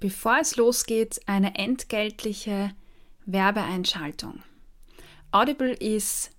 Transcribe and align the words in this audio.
Bevor 0.00 0.38
es 0.40 0.56
losgeht, 0.56 1.20
eine 1.26 1.54
entgeltliche 1.54 2.74
Werbeeinschaltung. 3.26 4.42
Audible 5.30 5.72
ist 5.72 6.30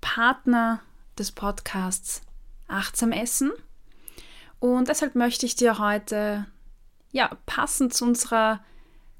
Partner 0.00 0.80
des 1.18 1.32
Podcasts 1.32 2.22
Achtsam 2.68 3.12
Essen 3.12 3.52
und 4.60 4.88
deshalb 4.88 5.14
möchte 5.14 5.44
ich 5.44 5.56
dir 5.56 5.78
heute, 5.78 6.46
ja, 7.10 7.36
passend 7.44 7.92
zu 7.92 8.04
unserer 8.04 8.64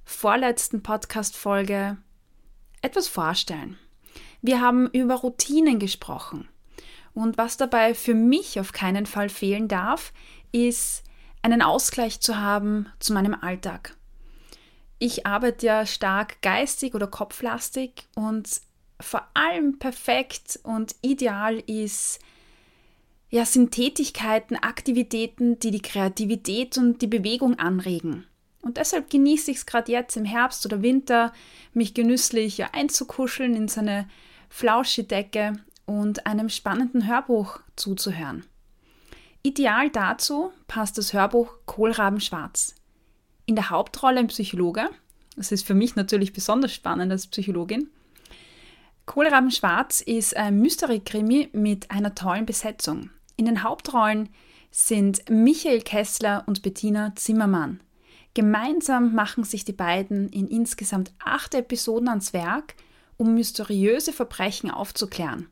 vorletzten 0.04 0.82
Podcast-Folge 0.82 1.98
etwas 2.80 3.08
vorstellen. 3.08 3.78
Wir 4.40 4.60
haben 4.60 4.88
über 4.90 5.16
Routinen 5.16 5.78
gesprochen 5.78 6.48
und 7.14 7.38
was 7.38 7.56
dabei 7.56 7.94
für 7.94 8.14
mich 8.14 8.58
auf 8.58 8.72
keinen 8.72 9.06
Fall 9.06 9.28
fehlen 9.28 9.68
darf, 9.68 10.12
ist 10.50 11.04
einen 11.42 11.62
Ausgleich 11.62 12.20
zu 12.20 12.40
haben 12.40 12.86
zu 12.98 13.12
meinem 13.12 13.34
Alltag. 13.34 13.96
Ich 14.98 15.26
arbeite 15.26 15.66
ja 15.66 15.86
stark 15.86 16.40
geistig 16.42 16.94
oder 16.94 17.08
kopflastig 17.08 18.06
und 18.14 18.48
vor 19.00 19.26
allem 19.34 19.78
perfekt 19.78 20.60
und 20.62 20.94
ideal 21.02 21.58
ist, 21.66 22.20
ja, 23.30 23.44
sind 23.44 23.72
Tätigkeiten, 23.72 24.56
Aktivitäten, 24.56 25.58
die 25.58 25.72
die 25.72 25.82
Kreativität 25.82 26.78
und 26.78 27.02
die 27.02 27.08
Bewegung 27.08 27.58
anregen. 27.58 28.26
Und 28.60 28.76
deshalb 28.76 29.10
genieße 29.10 29.50
ich 29.50 29.56
es 29.56 29.66
gerade 29.66 29.90
jetzt 29.90 30.16
im 30.16 30.24
Herbst 30.24 30.64
oder 30.66 30.82
Winter, 30.82 31.32
mich 31.72 31.94
genüsslich 31.94 32.64
einzukuscheln 32.72 33.56
in 33.56 33.66
so 33.66 33.80
eine 33.80 34.08
Flauschidecke 34.48 35.54
und 35.84 36.26
einem 36.26 36.48
spannenden 36.48 37.08
Hörbuch 37.08 37.58
zuzuhören. 37.74 38.44
Ideal 39.44 39.90
dazu 39.90 40.52
passt 40.68 40.98
das 40.98 41.12
Hörbuch 41.12 41.52
Kohlraben 41.66 42.20
Schwarz. 42.20 42.76
In 43.44 43.56
der 43.56 43.70
Hauptrolle 43.70 44.20
ein 44.20 44.28
Psychologe. 44.28 44.88
Das 45.36 45.50
ist 45.50 45.66
für 45.66 45.74
mich 45.74 45.96
natürlich 45.96 46.32
besonders 46.32 46.72
spannend 46.72 47.10
als 47.10 47.26
Psychologin. 47.26 47.90
Kohlraben 49.04 49.50
Schwarz 49.50 50.00
ist 50.00 50.36
ein 50.36 50.60
Mystery-Krimi 50.60 51.48
mit 51.54 51.90
einer 51.90 52.14
tollen 52.14 52.46
Besetzung. 52.46 53.10
In 53.34 53.46
den 53.46 53.64
Hauptrollen 53.64 54.28
sind 54.70 55.28
Michael 55.28 55.82
Kessler 55.82 56.44
und 56.46 56.62
Bettina 56.62 57.12
Zimmermann. 57.16 57.80
Gemeinsam 58.34 59.12
machen 59.12 59.42
sich 59.42 59.64
die 59.64 59.72
beiden 59.72 60.28
in 60.28 60.46
insgesamt 60.46 61.12
acht 61.18 61.56
Episoden 61.56 62.08
ans 62.08 62.32
Werk, 62.32 62.76
um 63.16 63.34
mysteriöse 63.34 64.12
Verbrechen 64.12 64.70
aufzuklären. 64.70 65.48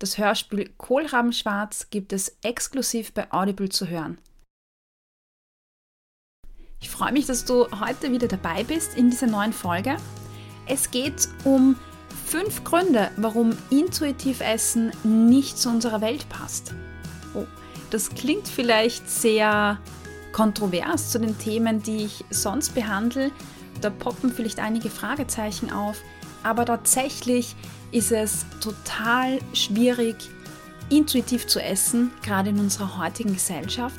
Das 0.00 0.16
Hörspiel 0.16 0.70
Kohlrabenschwarz 0.78 1.90
gibt 1.90 2.14
es 2.14 2.34
exklusiv 2.42 3.12
bei 3.12 3.30
Audible 3.30 3.68
zu 3.68 3.86
hören. 3.86 4.16
Ich 6.80 6.88
freue 6.88 7.12
mich, 7.12 7.26
dass 7.26 7.44
du 7.44 7.66
heute 7.80 8.10
wieder 8.10 8.26
dabei 8.26 8.64
bist 8.64 8.96
in 8.96 9.10
dieser 9.10 9.26
neuen 9.26 9.52
Folge. 9.52 9.98
Es 10.66 10.90
geht 10.90 11.28
um 11.44 11.76
fünf 12.24 12.64
Gründe, 12.64 13.10
warum 13.18 13.54
intuitiv 13.68 14.40
Essen 14.40 14.90
nicht 15.04 15.58
zu 15.58 15.68
unserer 15.68 16.00
Welt 16.00 16.26
passt. 16.30 16.72
Oh, 17.34 17.46
das 17.90 18.08
klingt 18.08 18.48
vielleicht 18.48 19.10
sehr 19.10 19.78
kontrovers 20.32 21.10
zu 21.10 21.20
den 21.20 21.36
Themen, 21.36 21.82
die 21.82 22.06
ich 22.06 22.24
sonst 22.30 22.74
behandle. 22.74 23.32
Da 23.82 23.90
poppen 23.90 24.32
vielleicht 24.32 24.60
einige 24.60 24.88
Fragezeichen 24.88 25.70
auf, 25.70 26.00
aber 26.42 26.64
tatsächlich 26.64 27.54
ist 27.92 28.12
es 28.12 28.46
total 28.60 29.38
schwierig, 29.52 30.16
intuitiv 30.88 31.46
zu 31.46 31.62
essen, 31.62 32.10
gerade 32.22 32.50
in 32.50 32.58
unserer 32.58 32.98
heutigen 32.98 33.32
Gesellschaft. 33.34 33.96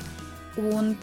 Und 0.56 0.98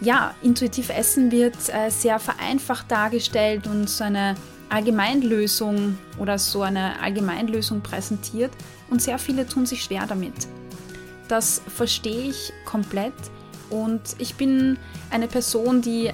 ja, 0.00 0.34
intuitiv 0.42 0.90
Essen 0.90 1.30
wird 1.30 1.56
äh, 1.68 1.90
sehr 1.90 2.18
vereinfacht 2.18 2.90
dargestellt 2.90 3.66
und 3.66 3.88
so 3.88 4.04
eine 4.04 4.34
Allgemeinlösung 4.68 5.98
oder 6.18 6.38
so 6.38 6.62
eine 6.62 6.98
Allgemeinlösung 7.00 7.82
präsentiert 7.82 8.50
und 8.90 9.02
sehr 9.02 9.18
viele 9.18 9.46
tun 9.46 9.66
sich 9.66 9.84
schwer 9.84 10.06
damit. 10.06 10.34
Das 11.28 11.62
verstehe 11.74 12.30
ich 12.30 12.52
komplett 12.64 13.14
und 13.70 14.00
ich 14.18 14.34
bin 14.34 14.78
eine 15.10 15.28
Person, 15.28 15.82
die 15.82 16.10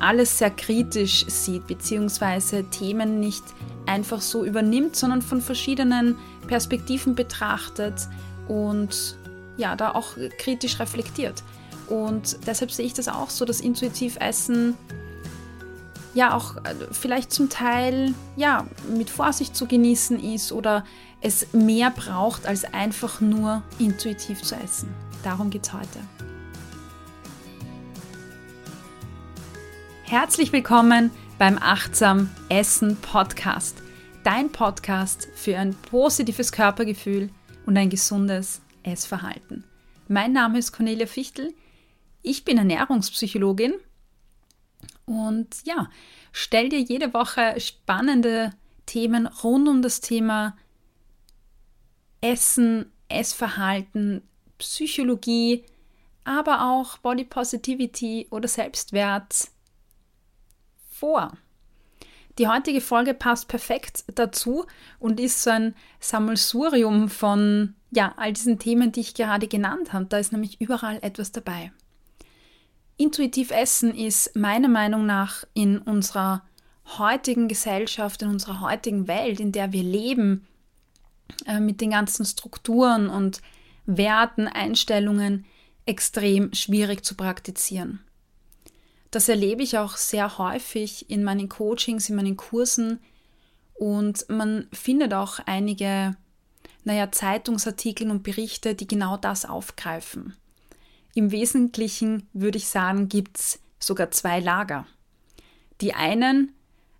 alles 0.00 0.38
sehr 0.38 0.50
kritisch 0.50 1.26
sieht, 1.26 1.66
beziehungsweise 1.66 2.64
Themen 2.64 3.20
nicht 3.20 3.42
einfach 3.86 4.20
so 4.20 4.44
übernimmt, 4.44 4.96
sondern 4.96 5.22
von 5.22 5.40
verschiedenen 5.40 6.16
Perspektiven 6.46 7.14
betrachtet 7.14 8.08
und 8.46 9.16
ja, 9.56 9.74
da 9.76 9.92
auch 9.92 10.12
kritisch 10.38 10.78
reflektiert. 10.78 11.42
Und 11.88 12.38
deshalb 12.46 12.70
sehe 12.70 12.86
ich 12.86 12.94
das 12.94 13.08
auch 13.08 13.30
so, 13.30 13.44
dass 13.44 13.60
intuitiv 13.60 14.16
Essen 14.20 14.74
ja 16.14 16.34
auch 16.34 16.56
äh, 16.56 16.74
vielleicht 16.90 17.32
zum 17.32 17.48
Teil 17.48 18.14
ja 18.36 18.66
mit 18.94 19.10
Vorsicht 19.10 19.56
zu 19.56 19.66
genießen 19.66 20.22
ist 20.22 20.52
oder 20.52 20.84
es 21.20 21.52
mehr 21.52 21.90
braucht 21.90 22.46
als 22.46 22.64
einfach 22.72 23.20
nur 23.20 23.62
intuitiv 23.78 24.42
zu 24.42 24.54
essen. 24.54 24.88
Darum 25.22 25.50
geht 25.50 25.66
es 25.66 25.72
heute. 25.72 25.98
Herzlich 30.08 30.52
willkommen 30.52 31.10
beim 31.36 31.58
Achtsam 31.58 32.30
Essen 32.48 32.96
Podcast. 32.96 33.82
Dein 34.24 34.50
Podcast 34.50 35.28
für 35.34 35.58
ein 35.58 35.74
positives 35.74 36.50
Körpergefühl 36.50 37.28
und 37.66 37.76
ein 37.76 37.90
gesundes 37.90 38.62
Essverhalten. 38.82 39.64
Mein 40.08 40.32
Name 40.32 40.60
ist 40.60 40.72
Cornelia 40.72 41.04
Fichtel. 41.04 41.52
Ich 42.22 42.46
bin 42.46 42.56
Ernährungspsychologin 42.56 43.74
und 45.04 45.48
ja, 45.64 45.90
stell 46.32 46.70
dir 46.70 46.80
jede 46.80 47.12
Woche 47.12 47.60
spannende 47.60 48.54
Themen 48.86 49.26
rund 49.26 49.68
um 49.68 49.82
das 49.82 50.00
Thema 50.00 50.56
Essen, 52.22 52.90
Essverhalten, 53.10 54.22
Psychologie, 54.56 55.66
aber 56.24 56.62
auch 56.62 56.96
Body 56.96 57.24
Positivity 57.24 58.26
oder 58.30 58.48
Selbstwert 58.48 59.50
vor. 60.98 61.32
Die 62.38 62.46
heutige 62.46 62.80
Folge 62.80 63.14
passt 63.14 63.48
perfekt 63.48 64.04
dazu 64.14 64.64
und 65.00 65.18
ist 65.18 65.42
so 65.42 65.50
ein 65.50 65.74
Sammelsurium 65.98 67.08
von 67.08 67.74
ja, 67.90 68.14
all 68.16 68.32
diesen 68.32 68.58
Themen, 68.58 68.92
die 68.92 69.00
ich 69.00 69.14
gerade 69.14 69.48
genannt 69.48 69.92
habe. 69.92 70.04
Da 70.06 70.18
ist 70.18 70.32
nämlich 70.32 70.60
überall 70.60 70.98
etwas 71.02 71.32
dabei. 71.32 71.72
Intuitiv 72.96 73.50
Essen 73.50 73.94
ist 73.94 74.36
meiner 74.36 74.68
Meinung 74.68 75.06
nach 75.06 75.44
in 75.54 75.78
unserer 75.78 76.42
heutigen 76.98 77.48
Gesellschaft, 77.48 78.22
in 78.22 78.28
unserer 78.28 78.60
heutigen 78.60 79.08
Welt, 79.08 79.40
in 79.40 79.52
der 79.52 79.72
wir 79.72 79.82
leben, 79.82 80.46
äh, 81.46 81.60
mit 81.60 81.80
den 81.80 81.90
ganzen 81.90 82.24
Strukturen 82.24 83.08
und 83.08 83.40
Werten, 83.86 84.46
Einstellungen 84.46 85.44
extrem 85.86 86.52
schwierig 86.52 87.04
zu 87.04 87.14
praktizieren. 87.14 88.00
Das 89.10 89.28
erlebe 89.28 89.62
ich 89.62 89.78
auch 89.78 89.96
sehr 89.96 90.38
häufig 90.38 91.10
in 91.10 91.24
meinen 91.24 91.48
Coachings, 91.48 92.10
in 92.10 92.16
meinen 92.16 92.36
Kursen 92.36 93.00
und 93.78 94.28
man 94.28 94.66
findet 94.72 95.14
auch 95.14 95.38
einige, 95.46 96.16
naja, 96.84 97.10
Zeitungsartikel 97.12 98.10
und 98.10 98.24
Berichte, 98.24 98.74
die 98.74 98.88
genau 98.88 99.16
das 99.16 99.44
aufgreifen. 99.44 100.34
Im 101.14 101.30
Wesentlichen 101.30 102.26
würde 102.32 102.58
ich 102.58 102.66
sagen, 102.68 103.08
gibt 103.08 103.38
es 103.38 103.60
sogar 103.78 104.10
zwei 104.10 104.40
Lager. 104.40 104.84
Die 105.80 105.94
einen, 105.94 106.52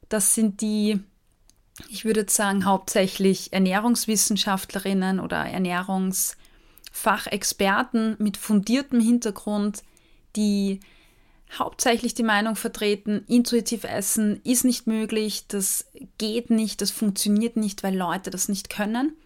das 0.09 0.37
sind 0.37 0.61
die, 0.61 1.01
ich 1.89 2.05
würde 2.05 2.27
sagen, 2.29 2.65
hauptsächlich 2.65 3.53
Ernährungswissenschaftlerinnen 3.53 5.19
oder 5.19 5.45
Ernährungsfachexperten 5.45 8.15
mit 8.21 8.37
fundiertem 8.37 9.01
Hintergrund, 9.01 9.83
die 10.37 10.79
hauptsächlich 11.56 12.14
die 12.14 12.22
Meinung 12.22 12.56
vertreten, 12.56 13.24
intuitiv 13.27 13.84
essen 13.84 14.41
ist 14.45 14.65
nicht 14.65 14.86
möglich, 14.86 15.47
das 15.48 15.86
geht 16.18 16.50
nicht, 16.50 16.80
das 16.80 16.91
funktioniert 16.91 17.56
nicht, 17.56 17.83
weil 17.83 17.97
Leute 17.97 18.30
das 18.30 18.48
nicht 18.48 18.71
können. 18.71 19.16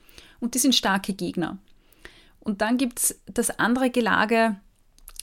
Und 0.40 0.54
die 0.54 0.58
sind 0.58 0.74
starke 0.74 1.14
Gegner. 1.14 1.58
Und 2.40 2.60
dann 2.60 2.76
gibt 2.76 2.98
es 2.98 3.20
das 3.26 3.58
andere 3.58 3.90
Gelage, 3.90 4.56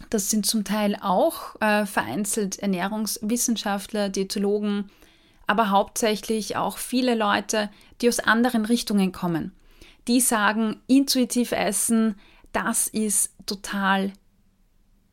das 0.10 0.30
sind 0.30 0.46
zum 0.46 0.64
Teil 0.64 0.98
auch 1.02 1.60
äh, 1.62 1.86
vereinzelt 1.86 2.60
Ernährungswissenschaftler, 2.60 4.10
Diätologen, 4.10 4.90
aber 5.46 5.70
hauptsächlich 5.70 6.56
auch 6.56 6.78
viele 6.78 7.16
Leute, 7.16 7.70
die 8.02 8.08
aus 8.08 8.20
anderen 8.20 8.66
Richtungen 8.66 9.12
kommen. 9.12 9.52
Die 10.08 10.22
sagen, 10.22 10.80
intuitiv 10.88 11.52
essen, 11.52 12.16
das 12.54 12.88
ist 12.88 13.34
total 13.46 14.14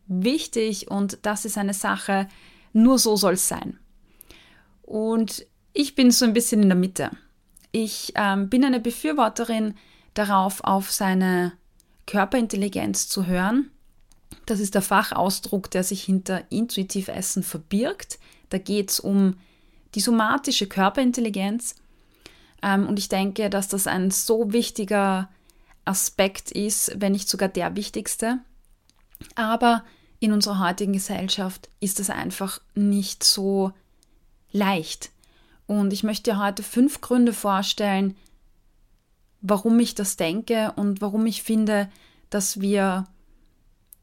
wichtig 0.06 0.90
und 0.90 1.18
das 1.22 1.44
ist 1.44 1.58
eine 1.58 1.74
Sache, 1.74 2.28
nur 2.72 2.98
so 2.98 3.16
soll 3.16 3.34
es 3.34 3.48
sein. 3.48 3.78
Und 4.82 5.46
ich 5.72 5.94
bin 5.94 6.10
so 6.10 6.24
ein 6.24 6.32
bisschen 6.32 6.62
in 6.62 6.68
der 6.68 6.78
Mitte. 6.78 7.10
Ich 7.72 8.12
ähm, 8.14 8.48
bin 8.48 8.64
eine 8.64 8.80
Befürworterin 8.80 9.74
darauf, 10.14 10.62
auf 10.64 10.90
seine 10.90 11.52
Körperintelligenz 12.06 13.08
zu 13.08 13.26
hören, 13.26 13.70
Das 14.46 14.60
ist 14.60 14.74
der 14.74 14.82
Fachausdruck, 14.82 15.70
der 15.70 15.82
sich 15.82 16.04
hinter 16.04 16.44
intuitiv 16.50 17.08
Essen 17.08 17.42
verbirgt. 17.42 18.18
Da 18.48 18.58
geht 18.58 18.90
es 18.90 19.00
um 19.00 19.36
die 19.94 20.00
somatische 20.00 20.66
Körperintelligenz. 20.68 21.74
Ähm, 22.62 22.86
und 22.86 22.98
ich 22.98 23.08
denke, 23.08 23.50
dass 23.50 23.68
das 23.68 23.86
ein 23.86 24.10
so 24.10 24.52
wichtiger 24.52 25.28
Aspekt 25.84 26.50
ist, 26.52 26.92
wenn 26.96 27.12
nicht 27.12 27.28
sogar 27.28 27.48
der 27.48 27.76
wichtigste. 27.76 28.38
Aber 29.34 29.84
in 30.18 30.32
unserer 30.32 30.60
heutigen 30.60 30.92
Gesellschaft 30.92 31.68
ist 31.80 32.00
es 32.00 32.10
einfach 32.10 32.60
nicht 32.74 33.24
so 33.24 33.72
leicht. 34.52 35.10
Und 35.66 35.92
ich 35.92 36.02
möchte 36.02 36.30
dir 36.30 36.38
heute 36.38 36.62
fünf 36.62 37.00
Gründe 37.00 37.32
vorstellen, 37.32 38.16
warum 39.40 39.78
ich 39.80 39.94
das 39.94 40.16
denke 40.16 40.72
und 40.76 41.00
warum 41.00 41.26
ich 41.26 41.42
finde, 41.42 41.88
dass 42.30 42.60
wir 42.60 43.06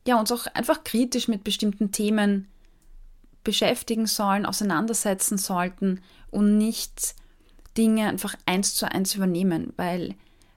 ja, 0.05 0.19
uns 0.19 0.31
auch 0.31 0.47
einfach 0.47 0.83
kritisch 0.83 1.27
mit 1.27 1.43
bestimmten 1.43 1.91
Themen 1.91 2.47
beschäftigen 3.43 4.05
sollen, 4.05 4.45
auseinandersetzen 4.45 5.37
sollten 5.37 6.01
und 6.31 6.57
nicht 6.57 7.15
Dinge 7.77 8.07
einfach 8.07 8.35
eins 8.45 8.75
zu 8.75 8.89
eins 8.89 9.15
übernehmen, 9.15 9.73
weil 9.75 10.15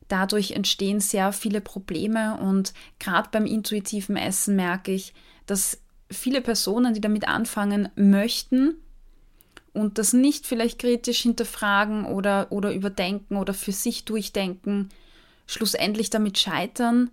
dadurch 0.08 0.52
entstehen 0.52 1.00
sehr 1.00 1.32
viele 1.32 1.60
Probleme 1.60 2.38
und 2.38 2.72
gerade 2.98 3.28
beim 3.30 3.46
intuitiven 3.46 4.16
Essen 4.16 4.56
merke 4.56 4.92
ich, 4.92 5.14
dass 5.46 5.80
viele 6.10 6.40
Personen, 6.40 6.94
die 6.94 7.00
damit 7.00 7.28
anfangen 7.28 7.88
möchten 7.96 8.76
und 9.72 9.98
das 9.98 10.12
nicht 10.12 10.46
vielleicht 10.46 10.78
kritisch 10.78 11.20
hinterfragen 11.20 12.04
oder, 12.06 12.50
oder 12.50 12.72
überdenken 12.72 13.36
oder 13.36 13.54
für 13.54 13.72
sich 13.72 14.04
durchdenken, 14.04 14.88
schlussendlich 15.46 16.10
damit 16.10 16.38
scheitern 16.38 17.10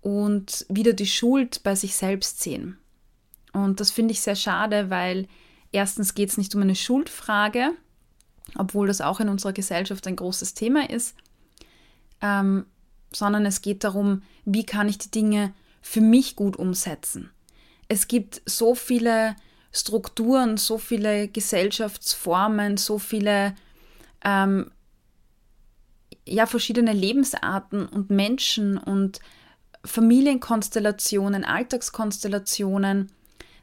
und 0.00 0.66
wieder 0.68 0.92
die 0.92 1.06
Schuld 1.06 1.62
bei 1.62 1.74
sich 1.74 1.96
selbst 1.96 2.40
sehen. 2.40 2.78
Und 3.52 3.80
das 3.80 3.90
finde 3.90 4.12
ich 4.12 4.20
sehr 4.20 4.36
schade, 4.36 4.90
weil 4.90 5.26
erstens 5.72 6.14
geht 6.14 6.28
es 6.28 6.38
nicht 6.38 6.54
um 6.54 6.62
eine 6.62 6.74
Schuldfrage, 6.74 7.70
obwohl 8.56 8.86
das 8.86 9.00
auch 9.00 9.20
in 9.20 9.28
unserer 9.28 9.52
Gesellschaft 9.52 10.06
ein 10.06 10.16
großes 10.16 10.54
Thema 10.54 10.90
ist, 10.90 11.16
ähm, 12.24 12.64
sondern 13.12 13.44
es 13.44 13.60
geht 13.60 13.84
darum, 13.84 14.22
wie 14.46 14.64
kann 14.64 14.88
ich 14.88 14.98
die 14.98 15.10
Dinge 15.10 15.52
für 15.82 16.00
mich 16.00 16.34
gut 16.34 16.56
umsetzen. 16.56 17.30
Es 17.88 18.08
gibt 18.08 18.40
so 18.46 18.74
viele 18.74 19.36
Strukturen, 19.70 20.56
so 20.56 20.78
viele 20.78 21.28
Gesellschaftsformen, 21.28 22.78
so 22.78 22.98
viele 22.98 23.54
ähm, 24.24 24.70
ja, 26.26 26.46
verschiedene 26.46 26.94
Lebensarten 26.94 27.86
und 27.86 28.08
Menschen 28.08 28.78
und 28.78 29.20
Familienkonstellationen, 29.84 31.44
Alltagskonstellationen, 31.44 33.12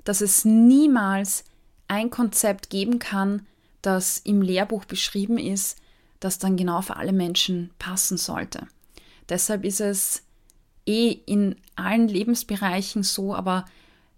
dass 0.03 0.21
es 0.21 0.45
niemals 0.45 1.45
ein 1.87 2.11
Konzept 2.11 2.69
geben 2.69 2.99
kann, 2.99 3.47
das 3.81 4.19
im 4.19 4.43
Lehrbuch 4.43 4.85
beschrieben 4.85 5.39
ist, 5.39 5.81
das 6.21 6.39
dann 6.39 6.55
genau 6.55 6.81
für 6.81 6.95
alle 6.95 7.11
Menschen 7.11 7.71
passen 7.77 8.15
sollte. 8.15 8.67
Deshalb 9.27 9.65
ist 9.65 9.81
es 9.81 10.23
eh 10.85 11.09
in 11.09 11.57
allen 11.75 12.07
Lebensbereichen 12.07 13.03
so, 13.03 13.35
aber 13.35 13.65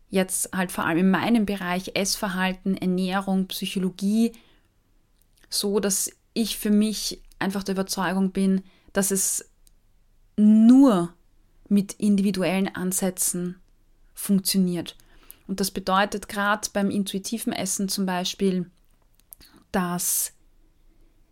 jetzt 0.09 0.55
halt 0.55 0.71
vor 0.71 0.85
allem 0.85 0.99
in 0.99 1.09
meinem 1.09 1.45
Bereich 1.47 1.95
Essverhalten, 1.95 2.77
Ernährung, 2.77 3.47
Psychologie, 3.47 4.33
so 5.49 5.79
dass 5.79 6.11
ich 6.33 6.57
für 6.57 6.71
mich 6.71 7.21
einfach 7.39 7.63
der 7.63 7.73
Überzeugung 7.73 8.31
bin, 8.31 8.63
dass 8.91 9.11
es 9.11 9.49
nur 10.37 11.13
mit 11.69 11.93
individuellen 11.93 12.73
Ansätzen 12.75 13.55
funktioniert. 14.13 14.95
Und 15.47 15.59
das 15.59 15.71
bedeutet 15.71 16.27
gerade 16.27 16.69
beim 16.73 16.89
intuitiven 16.89 17.53
Essen 17.53 17.89
zum 17.89 18.05
Beispiel, 18.05 18.69
dass 19.71 20.33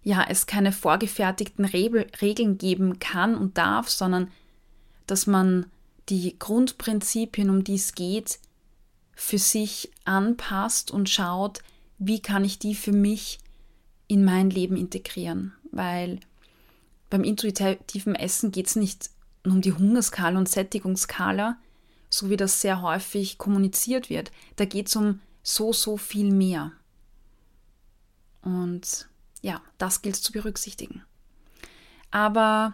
ja, 0.03 0.25
es 0.27 0.45
keine 0.45 0.71
vorgefertigten 0.71 1.65
Regeln 1.65 2.57
geben 2.57 2.99
kann 2.99 3.35
und 3.35 3.57
darf, 3.57 3.89
sondern 3.89 4.31
dass 5.05 5.27
man 5.27 5.67
die 6.09 6.37
Grundprinzipien, 6.37 7.49
um 7.49 7.63
die 7.63 7.75
es 7.75 7.93
geht, 7.93 8.39
für 9.13 9.37
sich 9.37 9.91
anpasst 10.03 10.89
und 10.89 11.09
schaut, 11.09 11.59
wie 11.99 12.21
kann 12.21 12.43
ich 12.43 12.57
die 12.57 12.73
für 12.73 12.91
mich 12.91 13.39
in 14.07 14.25
mein 14.25 14.49
Leben 14.49 14.75
integrieren. 14.75 15.53
Weil 15.71 16.19
beim 17.09 17.23
intuitiven 17.23 18.15
Essen 18.15 18.51
geht 18.51 18.67
es 18.67 18.75
nicht 18.75 19.11
um 19.45 19.61
die 19.61 19.73
Hungerskala 19.73 20.37
und 20.37 20.49
Sättigungsskala, 20.49 21.57
so 22.09 22.29
wie 22.29 22.37
das 22.37 22.61
sehr 22.61 22.81
häufig 22.81 23.37
kommuniziert 23.37 24.09
wird. 24.09 24.31
Da 24.55 24.65
geht 24.65 24.87
es 24.87 24.95
um 24.95 25.19
so, 25.43 25.71
so 25.71 25.97
viel 25.97 26.31
mehr. 26.31 26.71
Und 28.41 29.07
ja, 29.41 29.61
das 29.77 30.01
gilt 30.01 30.15
zu 30.15 30.31
berücksichtigen. 30.31 31.03
Aber 32.11 32.73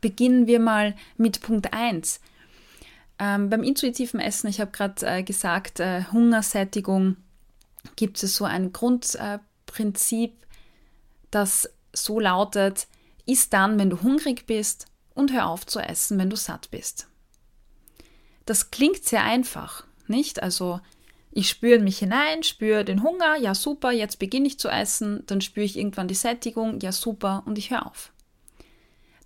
beginnen 0.00 0.46
wir 0.46 0.60
mal 0.60 0.94
mit 1.16 1.40
Punkt 1.40 1.72
1. 1.72 2.20
Ähm, 3.18 3.48
beim 3.48 3.62
intuitiven 3.62 4.20
Essen, 4.20 4.48
ich 4.48 4.60
habe 4.60 4.72
gerade 4.72 5.06
äh, 5.06 5.22
gesagt, 5.22 5.80
äh, 5.80 6.04
Hungersättigung, 6.12 7.16
gibt 7.96 8.22
es 8.22 8.36
so 8.36 8.44
ein 8.44 8.72
Grundprinzip, 8.72 10.32
äh, 10.32 10.46
das 11.30 11.70
so 11.92 12.18
lautet, 12.18 12.86
isst 13.26 13.52
dann, 13.52 13.78
wenn 13.78 13.90
du 13.90 14.02
hungrig 14.02 14.46
bist 14.46 14.86
und 15.14 15.32
hör 15.32 15.46
auf 15.46 15.66
zu 15.66 15.80
essen, 15.80 16.18
wenn 16.18 16.30
du 16.30 16.36
satt 16.36 16.70
bist. 16.70 17.08
Das 18.46 18.70
klingt 18.70 19.04
sehr 19.04 19.22
einfach, 19.22 19.86
nicht? 20.06 20.42
Also 20.42 20.80
ich 21.36 21.48
spüre 21.48 21.80
mich 21.80 21.98
hinein, 21.98 22.44
spüre 22.44 22.84
den 22.84 23.02
Hunger, 23.02 23.36
ja 23.36 23.56
super, 23.56 23.90
jetzt 23.90 24.20
beginne 24.20 24.46
ich 24.46 24.58
zu 24.60 24.68
essen, 24.68 25.24
dann 25.26 25.40
spüre 25.40 25.66
ich 25.66 25.76
irgendwann 25.76 26.06
die 26.06 26.14
Sättigung, 26.14 26.78
ja 26.78 26.92
super, 26.92 27.42
und 27.44 27.58
ich 27.58 27.70
höre 27.70 27.86
auf. 27.86 28.12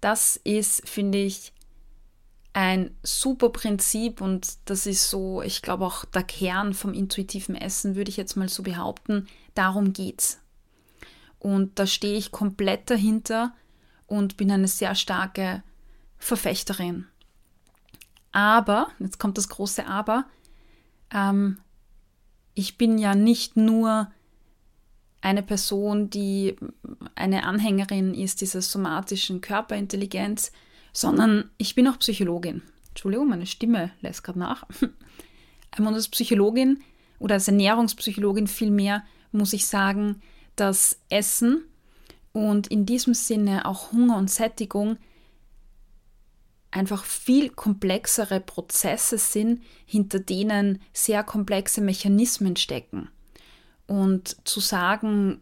Das 0.00 0.40
ist, 0.42 0.88
finde 0.88 1.18
ich, 1.18 1.52
ein 2.54 2.96
super 3.02 3.50
Prinzip 3.50 4.22
und 4.22 4.56
das 4.64 4.86
ist 4.86 5.10
so, 5.10 5.42
ich 5.42 5.60
glaube 5.60 5.84
auch 5.84 6.06
der 6.06 6.22
Kern 6.22 6.72
vom 6.72 6.94
intuitiven 6.94 7.54
Essen, 7.54 7.94
würde 7.94 8.08
ich 8.08 8.16
jetzt 8.16 8.36
mal 8.36 8.48
so 8.48 8.62
behaupten. 8.62 9.28
Darum 9.54 9.92
geht's. 9.92 10.40
Und 11.38 11.78
da 11.78 11.86
stehe 11.86 12.16
ich 12.16 12.32
komplett 12.32 12.88
dahinter 12.88 13.54
und 14.06 14.38
bin 14.38 14.50
eine 14.50 14.66
sehr 14.66 14.94
starke 14.94 15.62
Verfechterin. 16.16 17.06
Aber, 18.32 18.88
jetzt 18.98 19.18
kommt 19.18 19.36
das 19.36 19.50
große 19.50 19.86
Aber, 19.86 20.24
ähm, 21.12 21.58
ich 22.58 22.76
bin 22.76 22.98
ja 22.98 23.14
nicht 23.14 23.56
nur 23.56 24.10
eine 25.20 25.44
Person, 25.44 26.10
die 26.10 26.56
eine 27.14 27.44
Anhängerin 27.44 28.14
ist 28.14 28.40
dieser 28.40 28.62
somatischen 28.62 29.40
Körperintelligenz, 29.40 30.50
sondern 30.92 31.50
ich 31.56 31.76
bin 31.76 31.86
auch 31.86 32.00
Psychologin. 32.00 32.62
Entschuldigung, 32.88 33.28
meine 33.28 33.46
Stimme 33.46 33.92
lässt 34.00 34.24
gerade 34.24 34.40
nach. 34.40 34.66
Und 35.78 35.86
als 35.86 36.08
Psychologin 36.08 36.80
oder 37.20 37.34
als 37.34 37.46
Ernährungspsychologin 37.46 38.48
vielmehr 38.48 39.04
muss 39.30 39.52
ich 39.52 39.66
sagen, 39.66 40.20
dass 40.56 40.98
Essen 41.10 41.62
und 42.32 42.66
in 42.66 42.86
diesem 42.86 43.14
Sinne 43.14 43.66
auch 43.66 43.92
Hunger 43.92 44.16
und 44.16 44.30
Sättigung 44.30 44.96
einfach 46.70 47.04
viel 47.04 47.50
komplexere 47.50 48.40
Prozesse 48.40 49.18
sind, 49.18 49.62
hinter 49.86 50.20
denen 50.20 50.80
sehr 50.92 51.24
komplexe 51.24 51.80
Mechanismen 51.80 52.56
stecken. 52.56 53.08
Und 53.86 54.36
zu 54.46 54.60
sagen, 54.60 55.40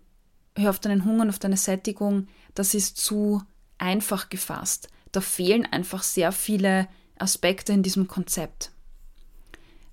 hör 0.57 0.71
auf 0.71 0.79
deinen 0.79 1.05
Hunger 1.05 1.23
und 1.23 1.31
auf 1.31 1.39
deine 1.39 1.57
Sättigung, 1.57 2.29
das 2.55 2.75
ist 2.75 2.97
zu 2.97 3.43
einfach 3.79 4.29
gefasst. 4.29 4.89
Da 5.13 5.21
fehlen 5.21 5.67
einfach 5.67 6.03
sehr 6.03 6.33
viele 6.33 6.89
Aspekte 7.19 7.73
in 7.73 7.83
diesem 7.83 8.07
Konzept. 8.07 8.71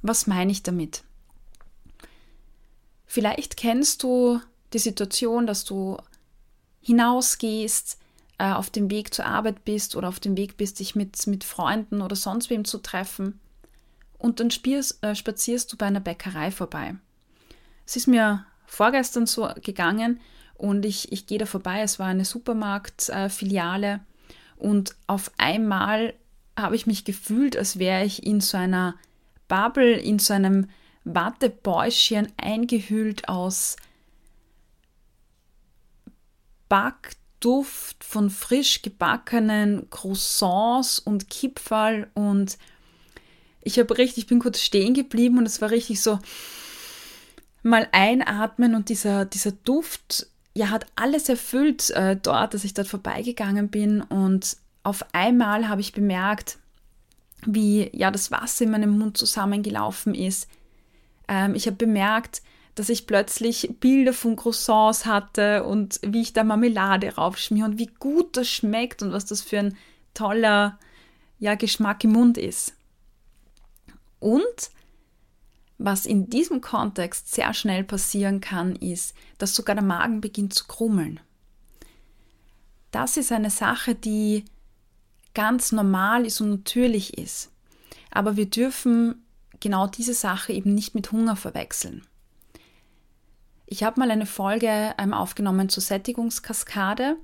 Was 0.02 0.28
meine 0.28 0.52
ich 0.52 0.64
damit? 0.64 1.04
Vielleicht 3.06 3.58
kennst 3.58 4.04
du 4.04 4.40
die 4.74 4.80
Situation, 4.80 5.48
dass 5.48 5.66
du 5.66 5.98
hinausgehst, 6.82 7.98
äh, 8.44 8.52
auf 8.52 8.70
dem 8.70 8.92
Weg 8.92 9.14
zur 9.14 9.26
Arbeit 9.26 9.64
bist 9.64 9.96
oder 9.96 10.10
auf 10.10 10.20
dem 10.20 10.36
Weg 10.36 10.58
bist, 10.58 10.82
dich 10.82 10.96
mit, 10.96 11.26
mit 11.28 11.46
Freunden 11.46 12.02
oder 12.02 12.18
sonst 12.18 12.50
wem 12.50 12.66
zu 12.66 12.80
treffen 12.80 13.40
und 14.18 14.42
dann 14.42 14.52
spierst, 14.52 15.02
äh, 15.02 15.16
spazierst 15.16 15.72
du 15.72 15.78
bei 15.78 15.86
einer 15.86 16.02
Bäckerei 16.02 16.52
vorbei. 16.52 16.96
Es 17.86 17.96
ist 17.96 18.08
mir 18.08 18.46
vorgestern 18.66 19.28
so 19.28 19.50
gegangen 19.62 20.20
und 20.56 20.84
ich, 20.86 21.14
ich 21.14 21.26
gehe 21.26 21.38
da 21.38 21.46
vorbei, 21.46 21.84
es 21.84 22.00
war 22.00 22.08
eine 22.08 22.26
Supermarktfiliale 22.26 23.94
äh, 23.94 24.00
und 24.58 24.98
auf 25.08 25.32
einmal 25.38 26.14
habe 26.60 26.76
ich 26.76 26.86
mich 26.86 27.06
gefühlt, 27.06 27.56
als 27.56 27.80
wäre 27.80 28.04
ich 28.04 28.26
in 28.26 28.42
so 28.42 28.58
einer 28.58 28.96
Bubble, 29.48 29.94
in 29.94 30.20
so 30.20 30.34
einem 30.34 30.70
Wattebäuschen 31.06 32.28
eingehüllt 32.36 33.30
aus 33.30 33.78
Back, 36.68 37.16
Duft 37.44 38.06
von 38.06 38.30
frisch 38.30 38.82
gebackenen 38.82 39.90
Croissants 39.90 40.98
und 40.98 41.30
Kipferl 41.30 42.08
und 42.14 42.58
ich 43.62 43.80
habe 43.80 43.98
richtig, 43.98 44.24
ich 44.24 44.28
bin 44.28 44.40
kurz 44.40 44.62
stehen 44.62 44.94
geblieben 44.94 45.38
und 45.38 45.46
es 45.46 45.60
war 45.62 45.70
richtig 45.70 46.02
so 46.02 46.20
mal 47.64 47.88
einatmen 47.92 48.76
und 48.76 48.88
dieser, 48.88 49.26
dieser 49.26 49.52
Duft, 49.52 50.28
ja, 50.56 50.70
hat 50.70 50.86
alles 50.96 51.28
erfüllt 51.28 51.90
äh, 51.90 52.16
dort, 52.16 52.54
dass 52.54 52.64
ich 52.64 52.74
dort 52.74 52.88
vorbeigegangen 52.88 53.68
bin 53.70 54.02
und 54.02 54.56
auf 54.84 55.06
einmal 55.14 55.68
habe 55.68 55.82
ich 55.82 55.92
bemerkt, 55.92 56.60
wie 57.46 57.90
ja 57.94 58.10
das 58.10 58.32
Wasser 58.32 58.64
in 58.64 58.72
meinem 58.72 58.98
Mund 58.98 59.18
zusammengelaufen 59.18 60.16
ist. 60.16 60.48
Ähm, 61.28 61.56
ich 61.56 61.66
habe 61.66 61.76
bemerkt, 61.76 62.42
dass 62.76 62.90
ich 62.90 63.06
plötzlich 63.06 63.76
Bilder 63.80 64.14
von 64.14 64.36
Croissants 64.36 65.06
hatte 65.06 65.64
und 65.64 66.00
wie 66.04 66.22
ich 66.22 66.34
da 66.34 66.44
Marmelade 66.44 67.16
raufschmier 67.16 67.66
und 67.66 67.78
wie 67.78 67.90
gut 68.00 68.36
das 68.36 68.50
schmeckt 68.50 69.02
und 69.04 69.12
was 69.12 69.26
das 69.26 69.42
für 69.42 69.60
ein 69.60 69.78
toller 70.14 70.80
ja, 71.40 71.56
Geschmack 71.56 72.04
im 72.04 72.14
Mund 72.14 72.38
ist. 72.38 72.74
Und 74.20 74.72
was 75.78 76.06
in 76.06 76.30
diesem 76.30 76.62
Kontext 76.62 77.34
sehr 77.34 77.54
schnell 77.54 77.84
passieren 77.84 78.40
kann, 78.40 78.76
ist, 78.76 79.16
dass 79.38 79.56
sogar 79.56 79.76
der 79.76 79.84
Magen 79.84 80.22
beginnt 80.22 80.54
zu 80.54 80.66
krummeln. 80.66 81.20
Das 82.92 83.18
ist 83.18 83.32
eine 83.32 83.50
Sache, 83.50 83.96
die 83.96 84.46
ganz 85.34 85.72
normal 85.72 86.26
ist 86.26 86.42
und 86.42 86.52
natürlich 86.52 87.18
ist. 87.18 87.52
Aber 88.12 88.38
wir 88.38 88.46
dürfen 88.46 89.26
genau 89.60 89.88
diese 89.88 90.14
Sache 90.14 90.54
eben 90.54 90.74
nicht 90.74 90.96
mit 90.96 91.12
Hunger 91.12 91.36
verwechseln. 91.36 92.06
Ich 93.66 93.84
habe 93.84 94.00
mal 94.00 94.12
eine 94.12 94.26
Folge 94.26 94.94
ähm, 94.98 95.14
aufgenommen 95.14 95.70
zur 95.70 95.82
Sättigungskaskade 95.82 97.18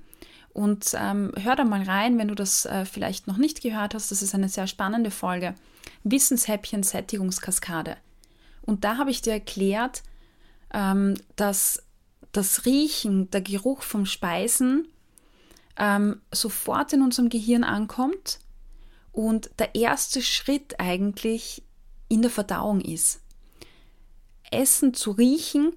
und 0.54 0.94
ähm, 0.96 1.32
hör 1.38 1.56
da 1.56 1.64
mal 1.64 1.84
rein, 1.84 2.18
wenn 2.18 2.28
du 2.28 2.36
das 2.36 2.66
äh, 2.66 2.86
vielleicht 2.86 3.28
noch 3.28 3.38
nicht 3.38 3.62
gehört 3.62 3.94
hast. 3.94 4.12
Das 4.12 4.22
ist 4.22 4.34
eine 4.34 4.50
sehr 4.50 4.68
spannende 4.68 5.12
Folge. 5.12 5.56
Wissenshäppchen 6.04 6.84
Sättigungskaskade. 6.84 7.98
Und 8.62 8.84
da 8.84 8.98
habe 8.98 9.12
ich 9.12 9.22
dir 9.22 9.34
erklärt, 9.34 10.04
ähm, 10.74 11.16
dass 11.36 11.84
das 12.32 12.66
Riechen, 12.66 13.30
der 13.32 13.42
Geruch 13.42 13.82
vom 13.82 14.06
Speisen 14.06 14.88
ähm, 15.78 16.22
sofort 16.32 16.94
in 16.94 17.02
unserem 17.02 17.30
Gehirn 17.30 17.64
ankommt 17.64 18.40
und 19.12 19.50
der 19.60 19.76
erste 19.76 20.22
Schritt 20.22 20.80
eigentlich 20.80 21.64
in 22.08 22.22
der 22.22 22.32
Verdauung 22.32 22.82
ist. 22.82 23.22
Essen 24.52 24.94
zu 24.94 25.12
riechen 25.12 25.74